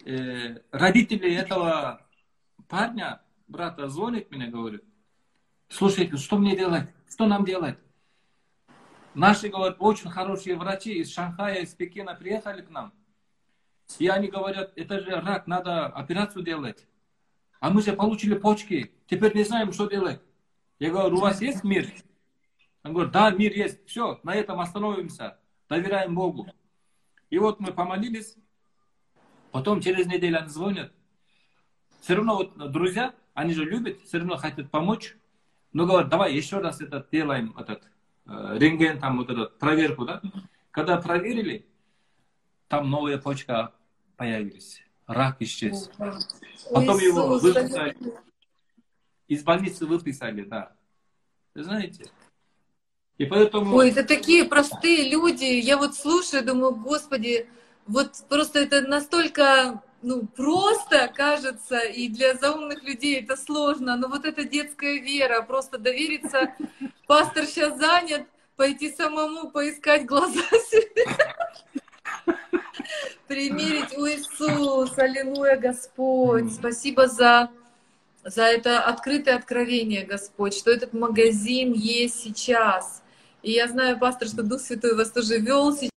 [0.07, 2.01] э, родители этого
[2.67, 4.83] парня, брата, звонит мне, говорит,
[5.69, 6.89] слушайте, что мне делать?
[7.11, 7.79] Что нам делать?
[9.13, 12.93] Наши, говорят, очень хорошие врачи из Шанхая, из Пекина приехали к нам.
[13.99, 16.87] И они говорят, это же рак, надо операцию делать.
[17.61, 20.21] А мы же получили почки, теперь не знаем, что делать.
[20.79, 21.87] Я говорю, у вас есть мир?
[22.85, 23.85] Он говорит, да, мир есть.
[23.87, 25.39] Все, на этом остановимся.
[25.69, 26.47] Доверяем Богу.
[27.31, 28.37] И вот мы помолились.
[29.51, 30.93] Потом через неделю они звонят.
[32.01, 35.17] Все равно вот друзья, они же любят, все равно хотят помочь.
[35.73, 37.83] Но говорят, давай еще раз этот делаем, этот
[38.27, 40.23] э, рентген, там вот этот проверку, да.
[40.71, 41.67] Когда проверили,
[42.69, 43.73] там новая почка
[44.17, 44.83] появились.
[45.07, 45.91] Рак исчез.
[46.73, 47.97] Потом его выписали.
[49.29, 50.73] Из больницы выписали, да.
[51.55, 52.11] Вы знаете?
[53.19, 53.77] И поэтому...
[53.77, 55.45] Ой, это такие простые люди.
[55.45, 57.49] Я вот слушаю, думаю, господи,
[57.87, 64.25] вот просто это настолько ну, просто кажется, и для заумных людей это сложно, но вот
[64.25, 66.55] эта детская вера, просто довериться,
[67.07, 71.07] пастор сейчас занят, пойти самому поискать глаза себе,
[73.27, 77.51] примерить, у Иисус, аллилуйя, Господь, спасибо за
[78.27, 83.03] за это открытое откровение, Господь, что этот магазин есть сейчас.
[83.45, 85.91] И я знаю, пастор, что Дух Святой вас тоже вел сейчас.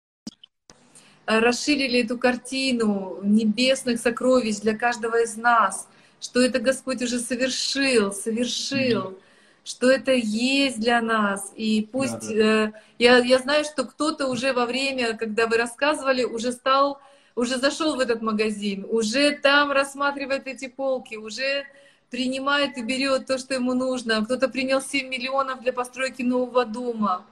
[1.24, 5.88] Расширили эту картину небесных сокровищ для каждого из нас,
[6.20, 9.12] что это Господь уже совершил, совершил.
[9.12, 9.22] Mm-hmm
[9.68, 11.52] что это есть для нас.
[11.54, 12.68] И пусть да, да.
[12.68, 17.02] Э, я, я знаю, что кто-то уже во время, когда вы рассказывали, уже стал,
[17.38, 21.66] уже зашел в этот магазин, уже там рассматривает эти полки, уже
[22.10, 24.24] принимает и берет то, что ему нужно.
[24.24, 27.24] Кто-то принял 7 миллионов для постройки нового дома.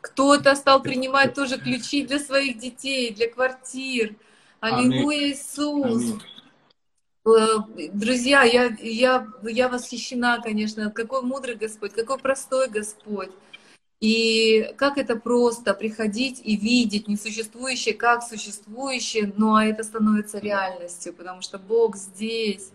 [0.00, 4.16] Кто-то стал принимать тоже ключи для своих детей, для квартир.
[4.58, 6.02] Аллилуйя, Иисус.
[6.02, 6.20] Аминь.
[7.26, 10.90] Э, друзья, я, я, я восхищена, конечно.
[10.90, 13.30] Какой мудрый Господь, какой простой Господь.
[14.04, 21.14] И как это просто приходить и видеть несуществующее как существующее, ну а это становится реальностью,
[21.14, 22.68] потому что Бог здесь.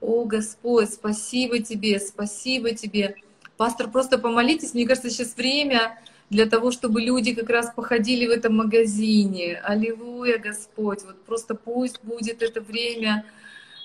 [0.00, 3.16] О, Господь, спасибо Тебе, спасибо Тебе.
[3.58, 4.72] Пастор, просто помолитесь.
[4.72, 5.98] Мне кажется, сейчас время
[6.30, 9.60] для того, чтобы люди как раз походили в этом магазине.
[9.62, 11.02] Аллилуйя, Господь.
[11.04, 13.26] Вот просто пусть будет это время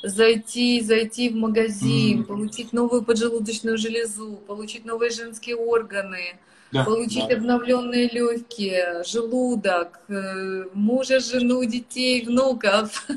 [0.02, 2.24] зайти, зайти в магазин, mm.
[2.24, 6.40] получить новую поджелудочную железу, получить новые женские органы,
[6.72, 7.36] да, получить да.
[7.36, 13.08] обновленные легкие, желудок, э, мужа, жену, детей, внуков.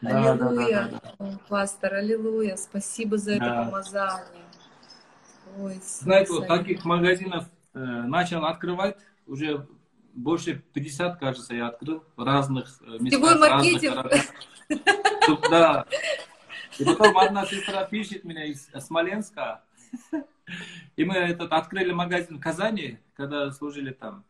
[0.00, 1.38] Да, аллилуйя, да, да, да.
[1.48, 3.64] пастор, аллилуйя, спасибо за это да.
[3.64, 4.44] помазание.
[5.58, 9.66] Ой, Знаете, вот таких магазинов э, начал открывать уже
[10.14, 13.04] больше 50, кажется, я открыл в разных э, местах.
[13.10, 13.96] Сетевой маркетинг.
[13.96, 15.84] Разных да.
[16.78, 19.62] И потом одна сестра пишет меня из Смоленска.
[20.96, 24.24] И мы этот, открыли магазин в Казани, когда служили там.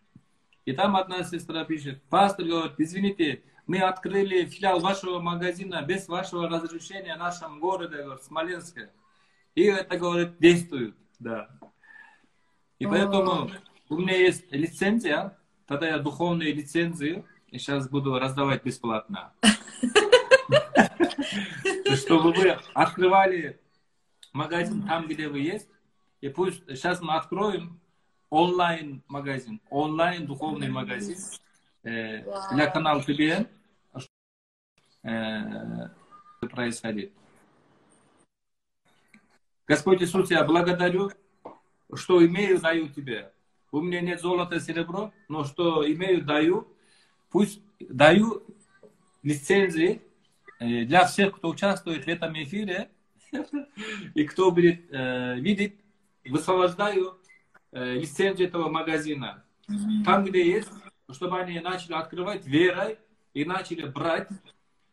[0.65, 6.49] И там одна сестра пишет, пастор говорит, извините, мы открыли филиал вашего магазина без вашего
[6.49, 8.91] разрешения в нашем городе, говорит, Смоленске.
[9.55, 11.49] И это, говорит, действует, да.
[12.79, 13.51] И поэтому
[13.89, 19.33] у меня есть лицензия, тогда я духовные лицензии, и сейчас буду раздавать бесплатно.
[21.97, 23.61] Чтобы вы открывали
[24.33, 25.69] магазин там, где вы есть,
[26.21, 27.81] и пусть сейчас мы откроем
[28.31, 31.17] онлайн-магазин, онлайн духовный магазин
[31.83, 33.49] э, для канала ТБН
[35.05, 35.89] э,
[36.49, 37.13] происходит.
[39.67, 41.11] Господь Иисус, я благодарю
[41.95, 43.33] что имею, даю тебе.
[43.73, 46.69] У меня нет золота и серебро, но что имею, даю.
[47.31, 48.43] Пусть даю
[49.23, 50.03] лицензии
[50.59, 52.91] э, для всех, кто участвует в этом эфире
[54.15, 55.77] и кто будет э, видеть,
[56.29, 57.19] высвобождаю
[57.73, 59.45] э, лицензию этого магазина.
[60.05, 60.71] Там, где есть,
[61.11, 62.99] чтобы они начали открывать верой
[63.33, 64.29] и начали брать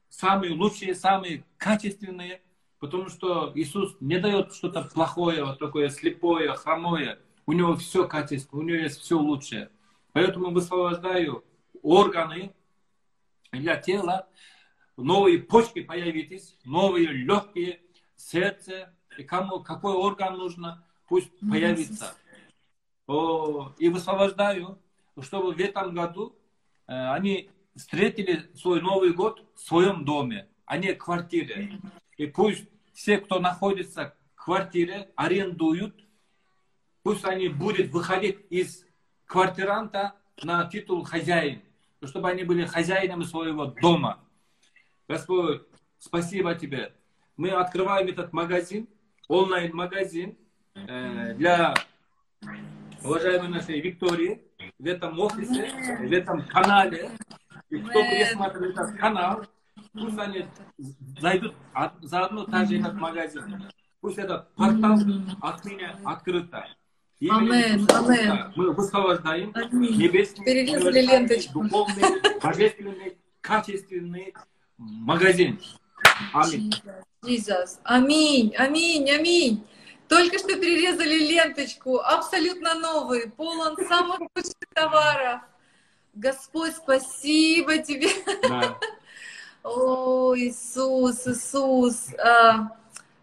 [0.10, 2.42] самые лучшие, самые качественные,
[2.80, 7.20] потому что Иисус не дает что-то плохое, вот такое слепое, хромое.
[7.46, 9.70] У него все качество, у него есть все лучшее.
[10.14, 11.44] Поэтому высвобождаю
[11.82, 12.54] органы
[13.52, 14.28] для тела,
[14.98, 17.82] новые почки появитесь, новые легкие,
[18.16, 22.16] сердце, и кому какой орган нужно, пусть появится.
[23.08, 24.78] О, и высвобождаю,
[25.22, 26.36] чтобы в этом году
[26.88, 31.80] э, они встретили свой Новый год в своем доме, а не в квартире.
[32.18, 35.96] И пусть все, кто находится в квартире, арендуют,
[37.04, 38.86] пусть они будут выходить из
[39.26, 41.62] квартиранта на титул хозяин,
[42.04, 44.20] чтобы они были хозяинами своего дома.
[45.08, 45.62] Господь,
[46.00, 46.94] спасибо тебе.
[47.38, 48.90] Мы открываем этот магазин,
[49.30, 50.38] онлайн-магазин
[50.86, 51.74] для
[53.04, 54.42] уважаемой нашей Виктории
[54.80, 57.10] в этом офисе, в этом канале.
[57.70, 59.46] И кто пересматривает этот канал,
[59.94, 60.46] пусть они
[61.20, 61.54] зайдут
[62.02, 63.64] заодно также этот магазин.
[64.00, 64.98] Пусть этот портал
[65.42, 66.66] от меня открыто.
[67.30, 68.54] Амен, амен.
[68.56, 71.64] Мы высвобождаем небесный, Перерезали ленточку.
[71.64, 74.36] духовный, божественный, качественный
[74.78, 75.60] магазин.
[76.32, 76.72] Аминь.
[77.26, 77.80] Jesus.
[77.84, 79.66] Аминь, аминь, аминь.
[80.08, 85.42] Только что перерезали ленточку, абсолютно новый, полон самых лучших товаров.
[86.14, 88.10] Господь, спасибо тебе.
[88.48, 88.78] Да.
[89.64, 92.08] О, Иисус, Иисус.
[92.24, 92.72] А,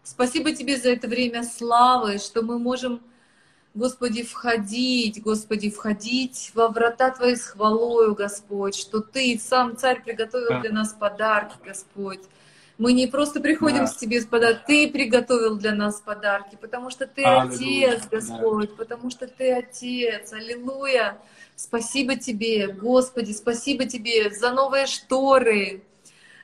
[0.03, 3.01] спасибо тебе за это время славы, что мы можем,
[3.73, 10.49] Господи, входить, Господи, входить во врата Твои с хвалою, Господь, что Ты, сам Царь, приготовил
[10.49, 10.59] Да.
[10.61, 12.21] для нас подарки, Господь.
[12.77, 13.87] Мы не просто приходим Да.
[13.87, 17.91] к Тебе с подарком, Ты приготовил для нас подарки, потому что Ты Аллилуйя.
[17.93, 20.33] Отец, Господь, потому что Ты Отец.
[20.33, 21.17] Аллилуйя.
[21.55, 25.83] Спасибо Тебе, Господи, спасибо Тебе за новые шторы,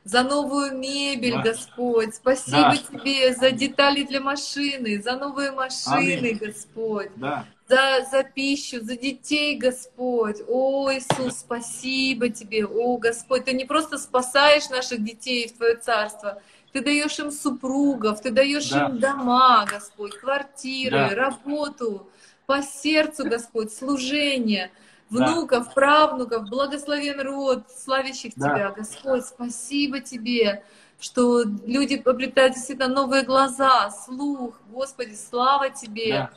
[0.06, 1.42] за новую мебель, Да.
[1.42, 2.16] Господь.
[2.16, 2.78] Спасибо Да.
[2.78, 6.38] Тебе за детали для машины, за новые машины, Аминь.
[6.38, 7.46] Господь Да.
[7.72, 10.38] За, за пищу, за детей, Господь.
[10.50, 12.66] О, Иисус, спасибо Тебе.
[12.66, 16.42] О, Господь, Ты не просто спасаешь наших детей в Твое Царство,
[16.74, 18.88] Ты даешь им супругов, Ты даешь Да.
[18.88, 21.16] им дома, Господь, квартиры, Да.
[21.16, 22.10] работу,
[22.46, 24.70] по сердцу, Господь, служение,
[25.10, 25.26] Да.
[25.26, 28.50] внуков, правнуков, благословен род, славящих Да.
[28.50, 30.64] Тебя, Господь, спасибо Тебе,
[31.00, 36.32] что люди обретают действительно новые глаза, слух, Господи, слава Тебе Да.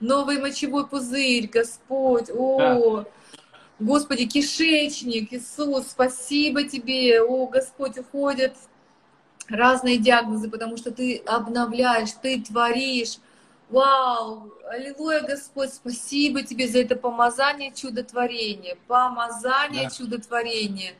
[0.00, 3.04] Новый мочевой пузырь, Господь, о,
[3.78, 8.54] Господи, кишечник, Иисус, спасибо Тебе, о, Господь, уходят
[9.48, 13.18] разные диагнозы, потому что Ты обновляешь, Ты творишь,
[13.68, 19.90] вау, аллилуйя, Господь, спасибо Тебе за это помазание чудотворения, помазание Да.
[19.90, 20.94] чудотворения.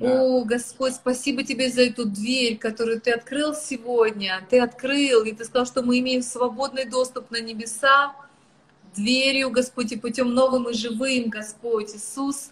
[0.00, 0.22] Да.
[0.22, 4.40] О, Господь, спасибо Тебе за эту дверь, которую Ты открыл сегодня.
[4.48, 8.14] Ты открыл, и Ты сказал, что мы имеем свободный доступ на небеса,
[8.96, 11.94] дверью, Господь, и путем новым и живым, Господь.
[11.94, 12.50] Иисус,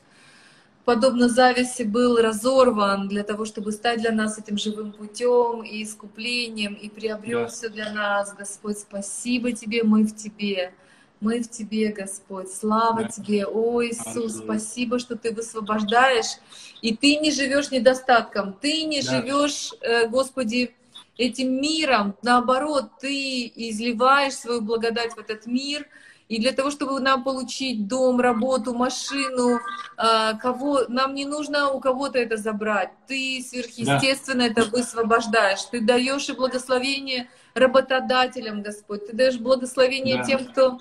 [0.85, 6.75] подобно зависи, был разорван для того, чтобы стать для нас этим живым путем и искуплением,
[6.75, 7.49] и приобрел Да.
[7.49, 8.79] все для нас, Господь.
[8.79, 10.73] Спасибо Тебе, мы в Тебе.
[11.21, 12.51] Мы в Тебе, Господь.
[12.53, 13.09] Слава Да.
[13.09, 14.07] Тебе, о Иисус,
[14.37, 14.45] Аллилуйя.
[14.45, 16.39] спасибо, что Ты высвобождаешь,
[16.81, 19.11] и Ты не живешь недостатком, Ты не Да.
[19.21, 20.75] живешь, э, Господи,
[21.17, 25.87] этим миром, наоборот, Ты изливаешь свою благодать в этот мир,
[26.29, 29.61] и для того, чтобы нам получить дом, работу, машину,
[29.97, 32.91] а, кого нам не нужно у кого-то это забрать.
[33.07, 35.63] Ты сверхъестественно это высвобождаешь.
[35.73, 39.07] Ты даешь и благословение работодателям, Господь.
[39.07, 40.23] Ты даешь благословение Да.
[40.25, 40.79] тем, кто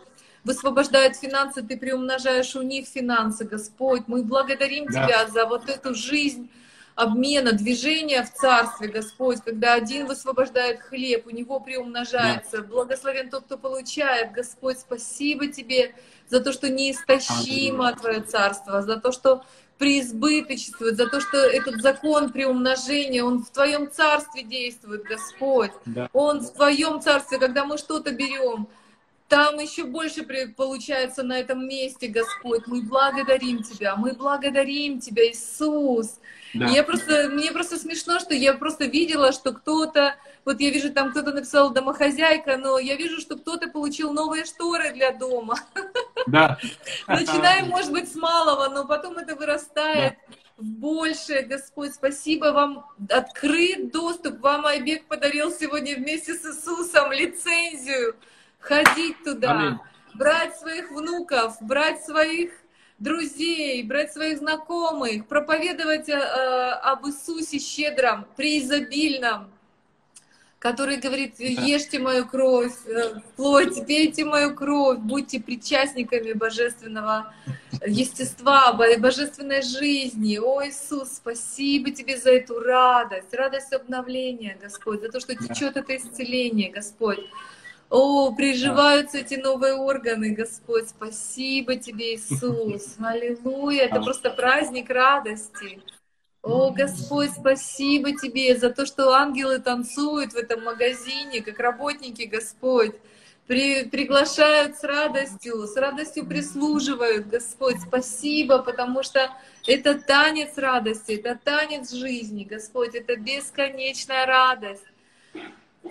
[0.48, 4.04] высвобождает финансы, ты приумножаешь у них финансы, Господь.
[4.08, 5.06] Мы благодарим Да.
[5.06, 6.50] Тебя за вот эту жизнь
[6.96, 12.62] обмена, движения в Царстве, Господь, когда один высвобождает хлеб, у него приумножается.
[12.62, 14.32] Благословен тот, кто получает.
[14.32, 15.94] Господь, спасибо Тебе
[16.28, 19.44] за то, что неистощимо Твое Царство, за то, что
[19.78, 25.72] преизбыточествует, за то, что этот закон приумножения, он в Твоем Царстве действует, Господь.
[25.86, 26.10] Да.
[26.14, 28.68] Он в Твоем Царстве, когда мы что-то берем,
[29.28, 30.24] там еще больше
[30.56, 32.66] получается на этом месте, Господь.
[32.68, 36.20] Мы благодарим Тебя, мы благодарим Тебя, Иисус.
[36.54, 36.68] Да.
[36.68, 40.16] Я просто, мне просто смешно, что я просто видела, что кто-то,
[40.46, 44.94] вот я вижу, там кто-то написал домохозяйка, но я вижу, что кто-то получил новые шторы
[44.94, 45.56] для дома.
[46.26, 46.58] Да.
[47.08, 50.18] Начинаем, может быть, с малого, но потом это вырастает.
[50.30, 57.12] Да в большее, Господь, спасибо вам, открыт доступ, вам Айбек подарил сегодня вместе с Иисусом
[57.12, 58.16] лицензию
[58.60, 59.78] ходить туда, Аминь.
[60.14, 62.52] брать своих внуков, брать своих
[63.00, 69.52] друзей, брать своих знакомых, проповедовать э, об Иисусе щедром, преизобильном,
[70.60, 77.34] который говорит, ешьте мою кровь, э, плоть, пейте мою кровь, будьте причастниками божественного
[77.86, 80.38] естества, божественной жизни.
[80.38, 85.96] О, Иисус, спасибо тебе за эту радость, радость обновления, Господь, за то, что течет это
[85.96, 87.20] исцеление, Господь.
[87.90, 90.90] О, приживаются эти новые органы, Господь.
[90.90, 92.98] Спасибо тебе, Иисус.
[93.00, 93.86] Аллилуйя.
[93.86, 95.82] Это просто праздник радости.
[96.42, 102.96] О, Господь, спасибо тебе за то, что ангелы танцуют в этом магазине, как работники, Господь.
[103.48, 109.30] При, приглашают с радостью, с радостью прислуживают, Господь, спасибо, потому что
[109.66, 114.84] это танец радости, это танец жизни, Господь, это бесконечная радость.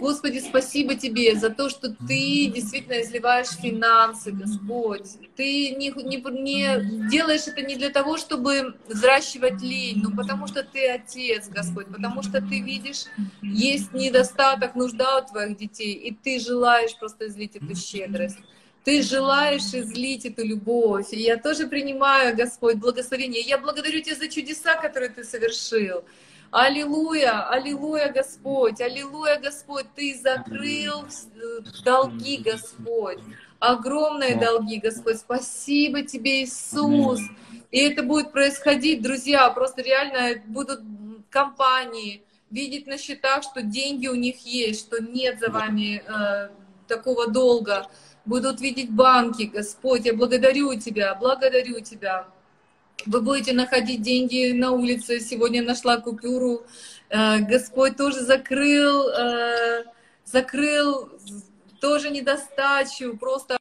[0.00, 5.06] Господи, спасибо Тебе за то, что Ты действительно изливаешь финансы, Господь.
[5.36, 10.62] Ты не, не, не делаешь это не для того, чтобы взращивать лень, но потому что
[10.62, 13.04] Ты Отец, Господь, потому что Ты видишь,
[13.42, 18.38] есть недостаток, нужда у Твоих детей, и Ты желаешь просто излить эту щедрость.
[18.84, 21.08] Ты желаешь излить эту любовь.
[21.12, 23.40] И я тоже принимаю, Господь, благословение.
[23.42, 26.04] Я благодарю Тебя за чудеса, которые Ты совершил.
[26.58, 31.04] Аллилуйя, аллилуйя, Господь, аллилуйя, Господь, Ты закрыл
[31.84, 33.18] долги, Господь,
[33.58, 35.18] огромные долги, Господь.
[35.18, 37.20] Спасибо Тебе, Иисус.
[37.70, 40.80] И это будет происходить, друзья, просто реально будут
[41.28, 46.48] компании видеть на счетах, что деньги у них есть, что нет за вами э,
[46.88, 47.86] такого долга.
[48.24, 52.28] Будут видеть банки, Господь, я благодарю Тебя, благодарю Тебя.
[53.04, 55.20] Вы будете находить деньги на улице.
[55.20, 56.62] Сегодня нашла купюру.
[57.10, 59.84] Э, Господь тоже закрыл, э,
[60.24, 61.10] закрыл
[61.80, 63.58] тоже недостачу, просто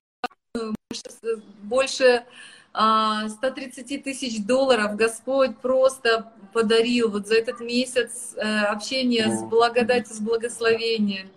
[0.54, 2.26] больше, больше
[2.74, 10.20] 130 тысяч долларов Господь просто подарил вот за этот месяц э, общения с благодатью, с
[10.20, 11.30] благословением.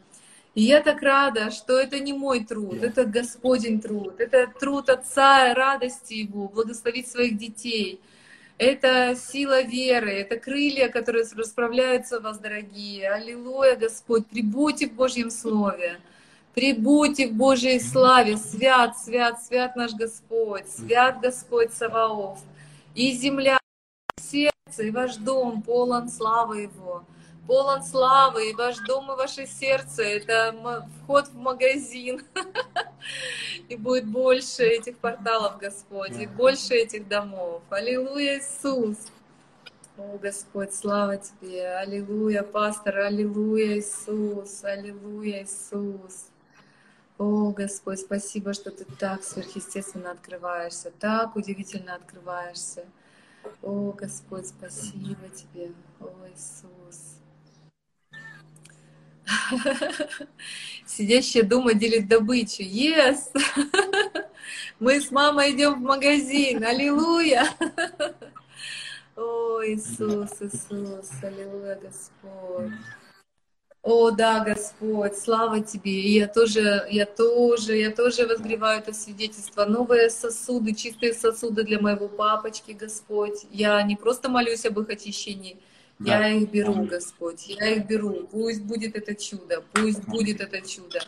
[0.54, 5.54] И я так рада, что это не мой труд, это Господень труд, это труд Отца,
[5.54, 8.00] радости Его, благословить своих детей.
[8.56, 13.08] Это сила веры, это крылья, которые расправляются вас, дорогие.
[13.08, 16.00] Аллилуйя, Господь, прибудьте в Божьем Слове.
[16.54, 22.40] Прибудьте в Божьей славе, свят, свят, свят наш Господь, свят Господь Саваоф.
[22.96, 23.60] И земля,
[24.20, 27.04] сердце, и ваш дом полон славы Его
[27.48, 30.54] полон славы, и ваш дом и ваше сердце— это
[31.02, 32.22] вход в магазин.
[33.68, 37.62] И будет больше этих порталов, Господь, и больше этих домов.
[37.68, 38.96] Аллилуйя, Иисус!
[39.98, 41.68] О, Господь, слава Тебе!
[41.76, 42.98] Аллилуйя, пастор!
[42.98, 44.64] Аллилуйя, Иисус!
[44.64, 46.28] Аллилуйя, Иисус!
[47.18, 52.86] О, Господь, спасибо, что Ты так сверхъестественно открываешься, так удивительно открываешься.
[53.62, 56.77] О, Господь, спасибо Тебе, о, Иисус.
[60.86, 62.62] Сидящая дома делит добычу.
[62.62, 63.30] Yes!
[64.80, 66.64] Мы с мамой идем в магазин.
[66.64, 67.46] Аллилуйя!
[69.16, 72.72] О, Иисус, Иисус, аллилуйя, Господь.
[73.82, 75.92] О, да, Господь, слава Тебе.
[75.92, 79.64] И я тоже, я тоже, я тоже возгреваю это свидетельство.
[79.64, 83.46] Новые сосуды, чистые сосуды для моего папочки, Господь.
[83.50, 85.58] Я не просто молюсь об их очищении,
[85.98, 86.26] да.
[86.26, 88.26] Я их беру, Господь, я их беру.
[88.30, 91.00] Пусть будет это чудо, пусть будет это чудо.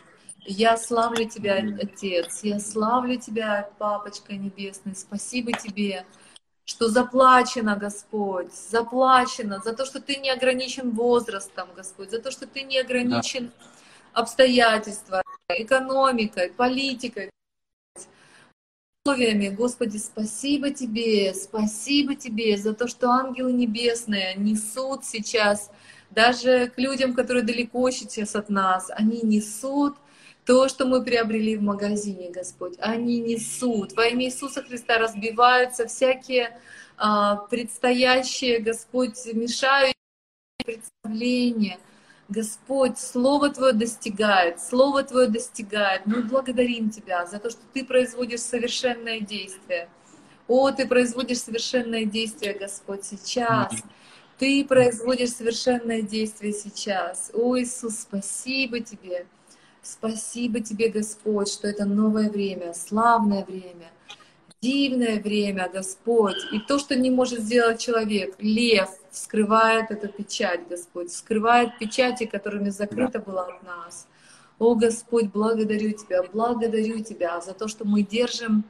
[0.44, 4.96] Я славлю Тебя, Отец, я славлю Тебя, Папочка Небесный.
[4.96, 6.04] Спасибо Тебе,
[6.64, 12.46] что заплачено, Господь, заплачено за то, что Ты не ограничен возрастом, Господь, за то, что
[12.46, 13.52] Ты не ограничен
[14.12, 17.30] обстоятельствами, экономикой, политикой,
[19.04, 19.48] условиями.
[19.48, 25.70] Господи, спасибо Тебе, спасибо Тебе за то, что ангелы небесные несут сейчас,
[26.10, 29.96] даже к людям, которые далеко сейчас от нас, они несут
[30.44, 32.74] то, что мы приобрели в магазине, Господь.
[32.78, 33.92] Они несут.
[33.94, 36.58] Во имя Иисуса Христа разбиваются всякие
[36.96, 39.94] а, предстоящие, Господь, мешающие
[40.64, 41.78] представления.
[42.30, 46.06] Господь, Слово Твое достигает, Слово Твое достигает.
[46.06, 49.88] Мы благодарим Тебя за то, что Ты производишь совершенное действие.
[50.46, 53.72] О, Ты производишь совершенное действие, Господь, сейчас.
[54.38, 57.32] Ты производишь совершенное действие сейчас.
[57.34, 59.26] О, Иисус, спасибо Тебе.
[59.82, 63.90] Спасибо Тебе, Господь, что это новое время, славное время,
[64.60, 66.38] дивное время, Господь.
[66.52, 72.70] И то, что не может сделать человек, лев, вскрывает эту печать, Господь, вскрывает печати, которыми
[72.70, 74.06] закрыто было от нас.
[74.58, 78.64] О, Господь, благодарю Тебя, благодарю Тебя за то, что мы держим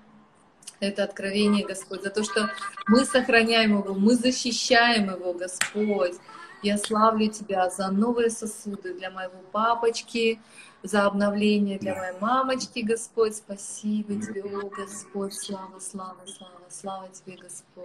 [0.80, 2.50] это откровение, Господь, за то, что
[2.86, 6.14] мы сохраняем его, мы защищаем его, Господь.
[6.62, 10.40] Я славлю Тебя за новые сосуды для моего папочки,
[10.82, 13.36] за обновление для моей мамочки, Господь.
[13.36, 17.84] Спасибо Тебе, о Господь, слава, слава, слава, слава Тебе, Господь.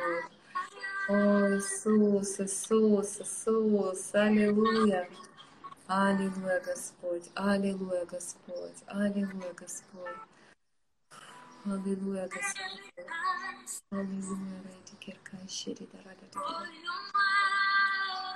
[1.07, 1.13] О,
[1.55, 5.07] Иисус, Иисус, Иисус, Аллилуйя.
[5.87, 10.17] Аллилуйя, Господь, Аллилуйя, Господь, Аллилуйя, Господь.
[11.63, 13.05] Аллилуйя, Господь.
[13.91, 16.39] Аллилуйя, ради кирка щири да рада да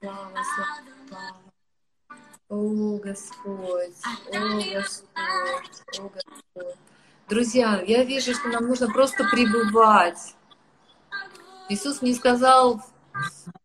[0.00, 0.76] слава, слава,
[1.08, 1.45] слава.
[2.48, 3.96] О, Господь,
[4.32, 5.08] о, Господь,
[5.98, 6.76] о, Господь.
[7.28, 10.36] Друзья, я вижу, что нам нужно просто пребывать.
[11.68, 12.80] Иисус не сказал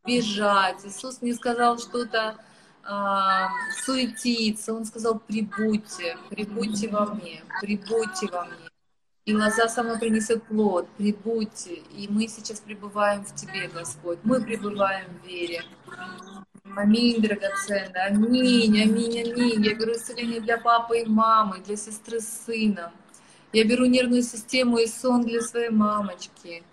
[0.03, 2.37] бежать, Иисус не сказал что-то
[2.83, 3.49] а,
[3.85, 8.71] суетиться, Он сказал прибудьте, прибудьте во мне, прибудьте во мне.
[9.25, 11.75] И лоза сама принесет плод, прибудьте.
[11.91, 14.17] И мы сейчас пребываем в Тебе, Господь.
[14.23, 15.63] Мы пребываем в вере.
[16.75, 18.07] Аминь, драгоценная.
[18.07, 19.65] Аминь, аминь, аминь.
[19.65, 22.91] Я беру исцеление для папы и мамы, для сестры с сыном.
[23.53, 26.63] Я беру нервную систему и сон для своей мамочки.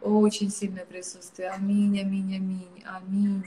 [0.00, 1.50] Очень сильное присутствие.
[1.50, 3.44] Аминь, аминь, аминь, аминь.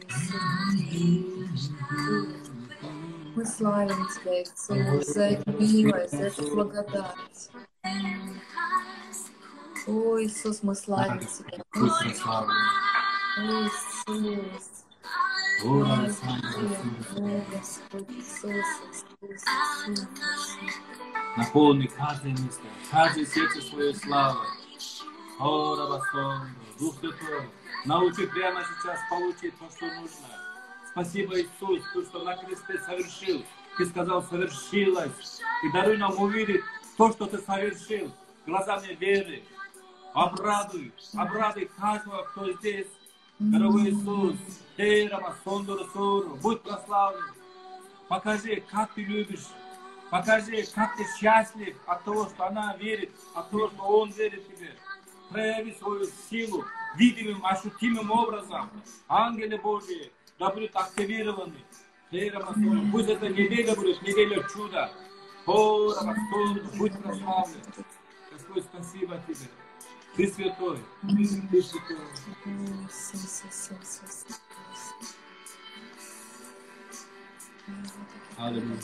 [3.36, 7.50] Мы славим Тебя, Иисус, за эту милость, за эту благодать.
[9.88, 11.58] О, Иисус, мы славим Тебя.
[11.76, 12.12] Иисус,
[14.08, 14.75] Иисус.
[21.38, 22.62] Наполни каждое место,
[22.92, 24.46] каждое сердце свое славой.
[25.40, 26.50] О, Рабасон,
[26.80, 27.50] Дух Святой,
[27.86, 30.28] научи прямо сейчас получить то, что нужно.
[30.92, 33.44] Спасибо, Иисус, то, что на кресте совершил.
[33.78, 35.42] Ты сказал, совершилось.
[35.64, 36.62] И даруй нам увидеть
[36.96, 38.12] то, что ты совершил,
[38.46, 39.42] глазами веры.
[40.14, 42.88] Обрадуй, обрадуй каждого, кто здесь.
[43.40, 44.38] Дорогой Иисус,
[44.78, 45.66] Эй, Рамасон,
[46.42, 47.24] будь прославлен.
[48.08, 49.48] Покажи, как ты любишь
[50.10, 54.72] Покажи, как ты счастлив от того, что она верит, от того, что он верит тебе.
[55.30, 56.64] Прояви свою силу
[56.96, 58.70] видимым, ощутимым образом.
[59.10, 61.56] Ангелы Божьи да будут активированы.
[62.92, 64.92] Пусть эта неделя будет неделя чуда.
[65.46, 67.62] О, Рамастон, будь прославлен.
[68.32, 69.50] Господь, спасибо тебе.
[70.16, 70.80] Ты святой.
[71.02, 71.98] Ты святой.
[78.38, 78.80] Аллилуйя.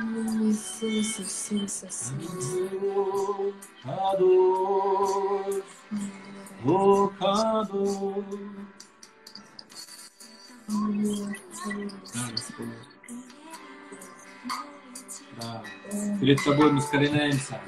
[0.00, 2.12] Иисус, Иисус, Иисус.
[3.82, 5.54] Кадош,
[6.64, 8.24] о Кадош.
[12.14, 12.68] Да, Господь.
[15.36, 15.64] Да.
[16.20, 17.60] Перед тобой мы склоняемся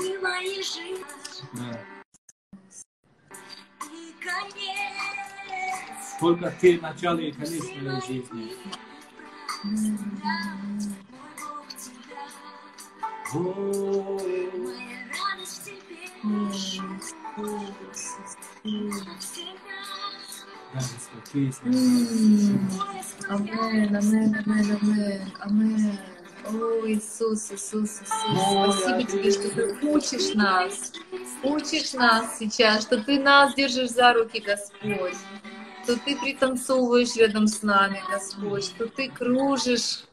[0.00, 1.04] ты моей и
[1.52, 1.80] Да.
[6.18, 8.56] Только ты начало и конец моей жизни.
[23.28, 26.19] Амин, амин, амин, амин, амин.
[26.46, 30.92] О, Иисус, Иисус, Иисус, спасибо тебе, что ты учишь нас,
[31.42, 35.16] учишь нас сейчас, что ты нас держишь за руки, Господь,
[35.84, 40.04] что ты пританцовываешь рядом с нами, Господь, что ты кружишь.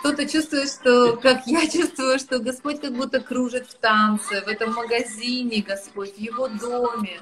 [0.00, 4.74] Кто-то чувствует, что, как я чувствую, что Господь как будто кружит в танце, в этом
[4.74, 7.20] магазине, Господь, в его доме,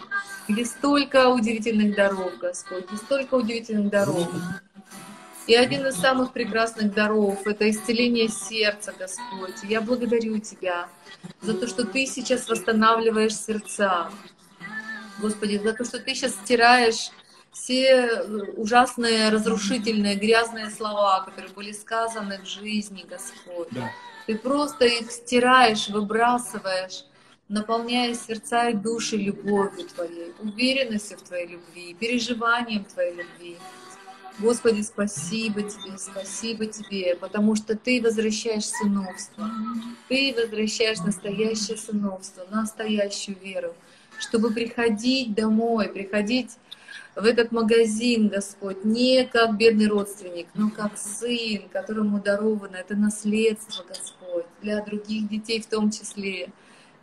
[0.49, 4.29] где столько удивительных даров, Господь, где столько удивительных даров.
[5.47, 9.57] И один из самых прекрасных даров— это исцеление сердца, Господь.
[9.63, 10.89] Я благодарю Тебя
[11.43, 14.11] за то, что Ты сейчас восстанавливаешь сердца.
[15.21, 17.11] Господи, за то, что Ты сейчас стираешь
[17.53, 23.69] все э, ужасные, разрушительные, грязные слова, которые были сказаны в жизни, Господь.
[23.71, 23.91] Да.
[24.27, 27.05] Ты просто их стираешь, выбрасываешь,
[27.49, 33.57] наполняя сердца и души любовью Твоей, уверенностью в Твоей любви, переживанием Твоей любви.
[34.41, 39.49] Господи, спасибо Тебе, спасибо Тебе, потому что Ты возвращаешь сыновство.
[40.09, 43.75] Ты возвращаешь настоящее сыновство, настоящую веру,
[44.19, 46.51] чтобы приходить домой, приходить
[47.15, 53.85] в этот магазин, Господь, не как бедный родственник, но как сын, которому даровано это наследство,
[53.89, 56.51] Господь, для других детей в том числе.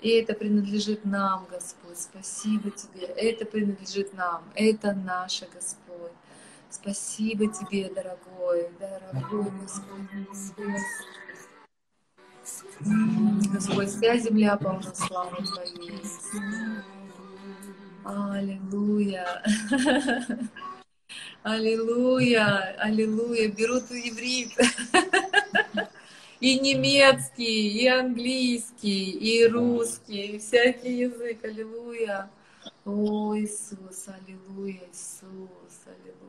[0.01, 1.97] И это принадлежит нам, Господь.
[1.97, 3.05] Спасибо Тебе.
[3.05, 4.43] Это принадлежит нам.
[4.55, 5.80] Это наше, Господь.
[6.71, 10.79] Спасибо Тебе, дорогой, дорогой Господь.
[13.53, 16.01] Господь, вся земля полна славы Твоей.
[18.05, 19.43] Аллилуйя.
[21.43, 23.49] Аллилуйя, аллилуйя.
[23.49, 24.53] Берут иврит.
[26.39, 31.43] И немецкий, и английский, и русский, и всякий язык.
[31.43, 32.29] Аллилуйя.
[32.85, 36.20] О, Иисус, аллилуйя, Иисус, аллилуйя.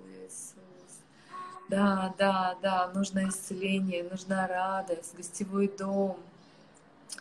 [1.72, 6.18] Да, да, да, нужно исцеление, нужна радость, гостевой дом,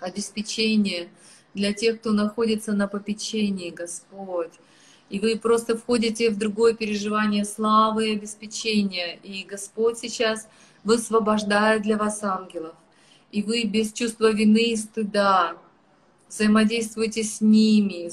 [0.01, 1.07] обеспечение
[1.53, 4.51] для тех, кто находится на попечении, Господь.
[5.09, 9.15] И вы просто входите в другое переживание славы и обеспечения.
[9.23, 10.49] И Господь сейчас
[10.83, 12.75] высвобождает для вас ангелов.
[13.31, 15.55] И вы без чувства вины и стыда
[16.27, 18.11] взаимодействуете с ними,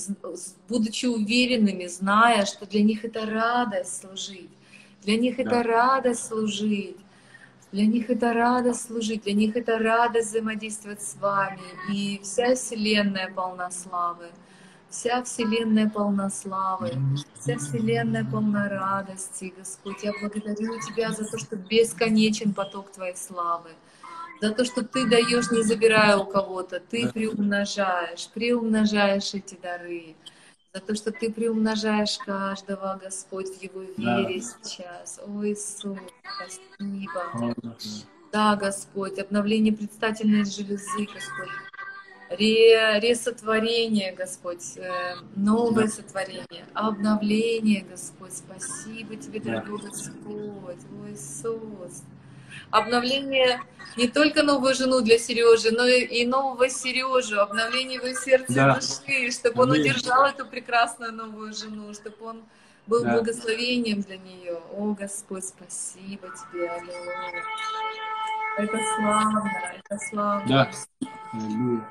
[0.68, 4.50] будучи уверенными, зная, что для них это радость служить.
[5.02, 5.42] Для них да.
[5.42, 6.96] это радость служить.
[7.70, 11.60] Для них это радость служить, для них это радость взаимодействовать с вами.
[11.92, 14.28] И вся Вселенная полна славы.
[14.90, 16.92] Вся Вселенная полна славы,
[17.38, 20.02] вся Вселенная полна радости, Господь.
[20.02, 23.68] Я благодарю Тебя за то, что бесконечен поток Твоей славы,
[24.40, 30.14] за то, что Ты даешь, не забирая у кого-то, Ты приумножаешь, приумножаешь эти дары
[30.74, 34.46] за то, что Ты приумножаешь каждого, Господь, в Его вере да.
[34.62, 35.20] сейчас.
[35.26, 35.98] О, Иисус,
[36.36, 37.54] спасибо.
[38.32, 41.48] Да, Господь, обновление предстательной железы, Господь.
[42.30, 45.90] Ре, ресотворение, Господь, э, новое да.
[45.90, 48.34] сотворение, обновление, Господь.
[48.34, 49.88] Спасибо Тебе, дорогой да.
[49.88, 52.02] Господь, о Иисус
[52.70, 53.60] обновление
[53.96, 58.74] не только новую жену для Сережи, но и нового Сережу, обновление его сердца да.
[58.74, 62.42] души, чтобы он удержал эту прекрасную новую жену, чтобы он
[62.86, 63.14] был да.
[63.14, 64.60] благословением для нее.
[64.72, 67.44] О, Господь, спасибо Тебе, Аллилуйя.
[68.56, 70.48] Это славно, это славно.
[70.48, 70.70] Да.
[71.32, 71.84] Аллилуйя.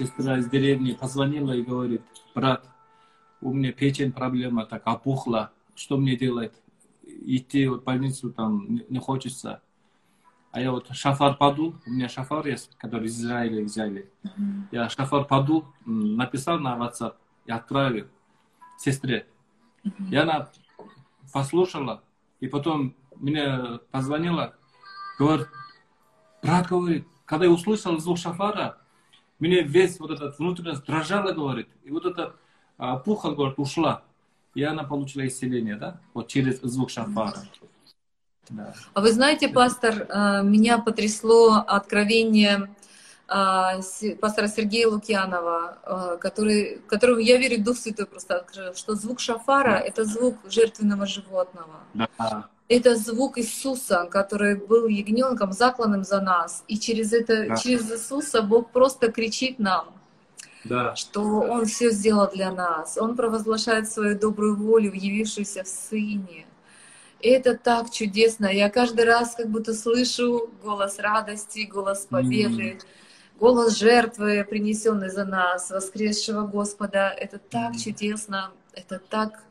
[0.00, 2.02] Сестра из деревни позвонила и говорит,
[2.34, 2.64] брат,
[3.40, 6.52] у меня печень проблема, так опухла, что мне делать?
[7.02, 9.62] Идти в больницу там не хочется.
[10.52, 14.10] А я вот шафар подул, у меня шафар есть, который из Израиля взяли.
[14.24, 14.62] Mm-hmm.
[14.72, 17.14] Я шафар подул, написал на WhatsApp
[17.46, 18.08] и отправил
[18.76, 19.28] сестре.
[19.84, 20.10] Mm-hmm.
[20.10, 20.50] И она
[21.32, 22.02] послушала,
[22.40, 24.56] и потом мне позвонила,
[25.18, 25.48] говорит,
[26.42, 28.78] брат говорит, когда я услышал звук шафара,
[29.38, 32.34] мне весь вот этот внутренность дрожала, говорит, и вот эта
[32.76, 34.02] а, пуха, говорит, ушла.
[34.54, 37.38] И она получила исцеление, да, вот через звук шафара.
[38.50, 38.74] Да.
[38.94, 42.68] А вы знаете, пастор, а, меня потрясло откровение
[43.28, 43.80] а,
[44.20, 49.70] пастора Сергея Лукьянова, а, который, которому я верю, Дух Святой просто открыл, что звук шафара
[49.70, 51.80] да.– это звук жертвенного животного.
[51.94, 52.48] Да.
[52.68, 56.64] это звук Иисуса, который был ягненком, закланным за нас.
[56.66, 57.56] И через это, да.
[57.56, 59.86] через Иисуса Бог просто кричит нам,
[60.64, 60.96] да.
[60.96, 62.98] что Он все сделал для нас.
[62.98, 66.46] Он провозглашает свою добрую волю, явившуюся в Сыне.
[67.22, 68.46] Это так чудесно.
[68.46, 72.82] Я каждый раз как будто слышу голос радости, голос победы, mm.
[73.38, 77.08] голос жертвы, принесенный за нас, воскресшего Господа.
[77.08, 77.78] Это так mm.
[77.78, 79.42] чудесно, это так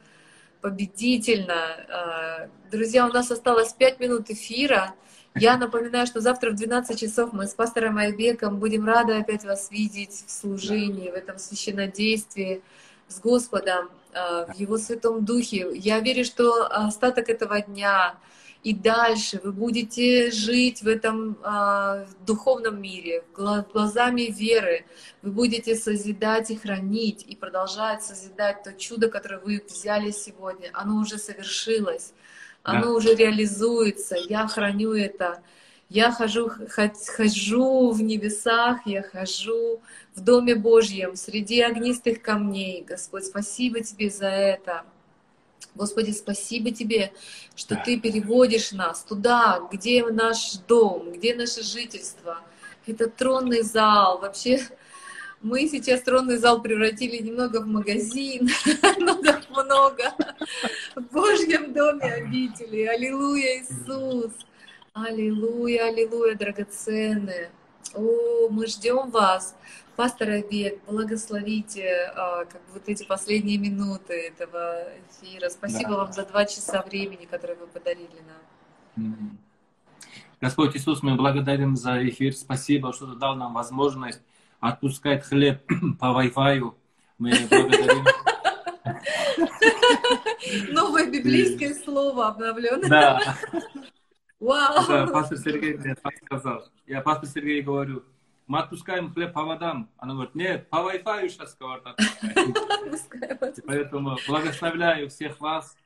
[0.62, 1.54] победительно.
[1.90, 4.96] А, друзья, у нас осталось 5 минут эфира.
[5.36, 9.70] Я напоминаю, что завтра в 12 часов мы с пастором Айбеком будем рады опять вас
[9.70, 12.62] видеть в служении, в этом священнодействии
[13.08, 15.70] с Господом, в Его Святом Духе.
[15.76, 18.18] Я верю, что остаток этого дня
[18.62, 24.86] и дальше вы будете жить в этом э, духовном мире, глазами веры.
[25.22, 30.72] Вы будете созидать и хранить, и продолжать созидать то чудо, которое вы взяли сегодня.
[30.74, 32.14] Оно уже совершилось,
[32.64, 32.92] оно да.
[32.92, 34.18] уже реализуется.
[34.28, 35.42] Я храню это.
[35.90, 36.52] Я хожу,
[37.18, 39.82] хожу в небесах, я хожу
[40.14, 42.84] в Доме Божьем, среди огнистых камней.
[42.88, 44.84] Господь, спасибо Тебе за это.
[45.74, 47.12] Господи, спасибо Тебе,
[47.56, 52.38] что Ты переводишь нас туда, где наш дом, где наше жительство.
[52.86, 54.20] Это тронный зал.
[54.20, 54.62] Вообще,
[55.42, 58.48] мы сейчас тронный зал превратили немного в магазин,
[59.00, 60.14] но так много.
[60.96, 62.84] В Божьем доме обители.
[62.84, 64.34] Аллилуйя, Иисус.
[64.94, 67.52] Аллилуйя, аллилуйя, драгоценные.
[67.94, 69.56] О, мы ждем вас.
[69.96, 75.50] Пастор Обед, благословите а, как бы вот эти последние минуты этого эфира.
[75.50, 75.98] Спасибо да.
[75.98, 78.22] вам за два часа времени, которые вы подарили
[78.96, 79.38] нам.
[80.40, 82.34] Господь Иисус, мы благодарим за эфир.
[82.34, 84.22] Спасибо, что ты дал нам возможность
[84.62, 85.62] отпускать хлеб
[86.00, 86.74] по Wi-Fi.
[87.18, 88.06] Мы благодарим.
[90.74, 92.90] Новое библейское слово обновленное.
[92.90, 93.38] Да.
[94.40, 94.84] Вау.
[94.84, 96.64] Это пастор Сергей мне сказал.
[96.88, 98.04] Я пастор Сергей говорю,
[98.48, 99.90] мы отпускаем хлеб по водам.
[99.98, 101.84] Она говорит, нет, по Wi-Fi сейчас, говорит,
[103.66, 105.78] Поэтому благословляю всех вас.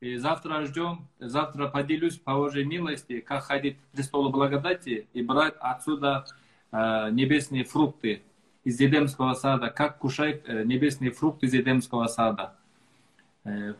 [0.00, 5.54] И завтра ждем, завтра поделюсь по Божьей милости, как ходить к престолу благодати и брать
[5.58, 6.26] отсюда
[6.72, 8.22] э, небесные фрукты
[8.64, 12.54] из Едемского сада, как кушать э, небесные фрукты из Едемского сада.
[13.44, 13.74] Э,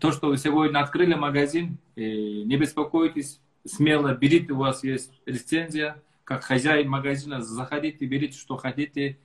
[0.00, 6.02] то, что вы сегодня открыли магазин, э, не беспокойтесь, смело берите, у вас есть лицензия,
[6.24, 9.18] как хозяин магазина, заходите, берите, что хотите.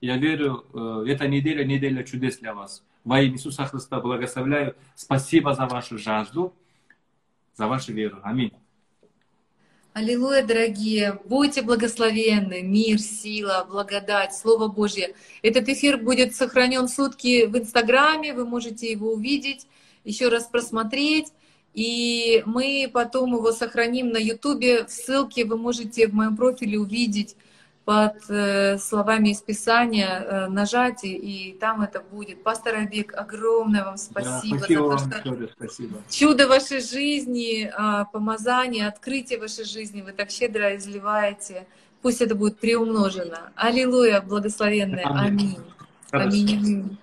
[0.00, 2.84] Я верю, э, эта неделя, неделя чудес для вас.
[3.04, 4.76] Во имя Иисуса Христа благословляю.
[4.94, 6.54] Спасибо за вашу жажду,
[7.54, 8.20] за вашу веру.
[8.22, 8.52] Аминь.
[9.94, 11.20] Аллилуйя, дорогие!
[11.24, 15.14] Будьте благословенны, мир, сила, благодать, Слово Божье.
[15.40, 19.68] Этот эфир будет сохранен сутки в Инстаграме, вы можете его увидеть,
[20.02, 21.28] еще раз просмотреть.
[21.74, 24.86] И мы потом его сохраним на Ютубе.
[24.88, 27.36] Ссылки вы можете в моем профиле увидеть
[27.84, 32.42] под э, словами из Писания, э, нажать, и там это будет.
[32.42, 36.02] Пастор Абик, огромное вам спасибо, да, спасибо за то, что вам, спасибо.
[36.10, 41.66] чудо вашей жизни, э, помазание, открытие вашей жизни вы так щедро изливаете.
[42.00, 43.52] Пусть это будет приумножено.
[43.54, 45.04] Аллилуйя, благословенное.
[45.04, 45.58] Аминь.
[46.10, 46.58] Аминь.
[46.58, 46.98] Аминь.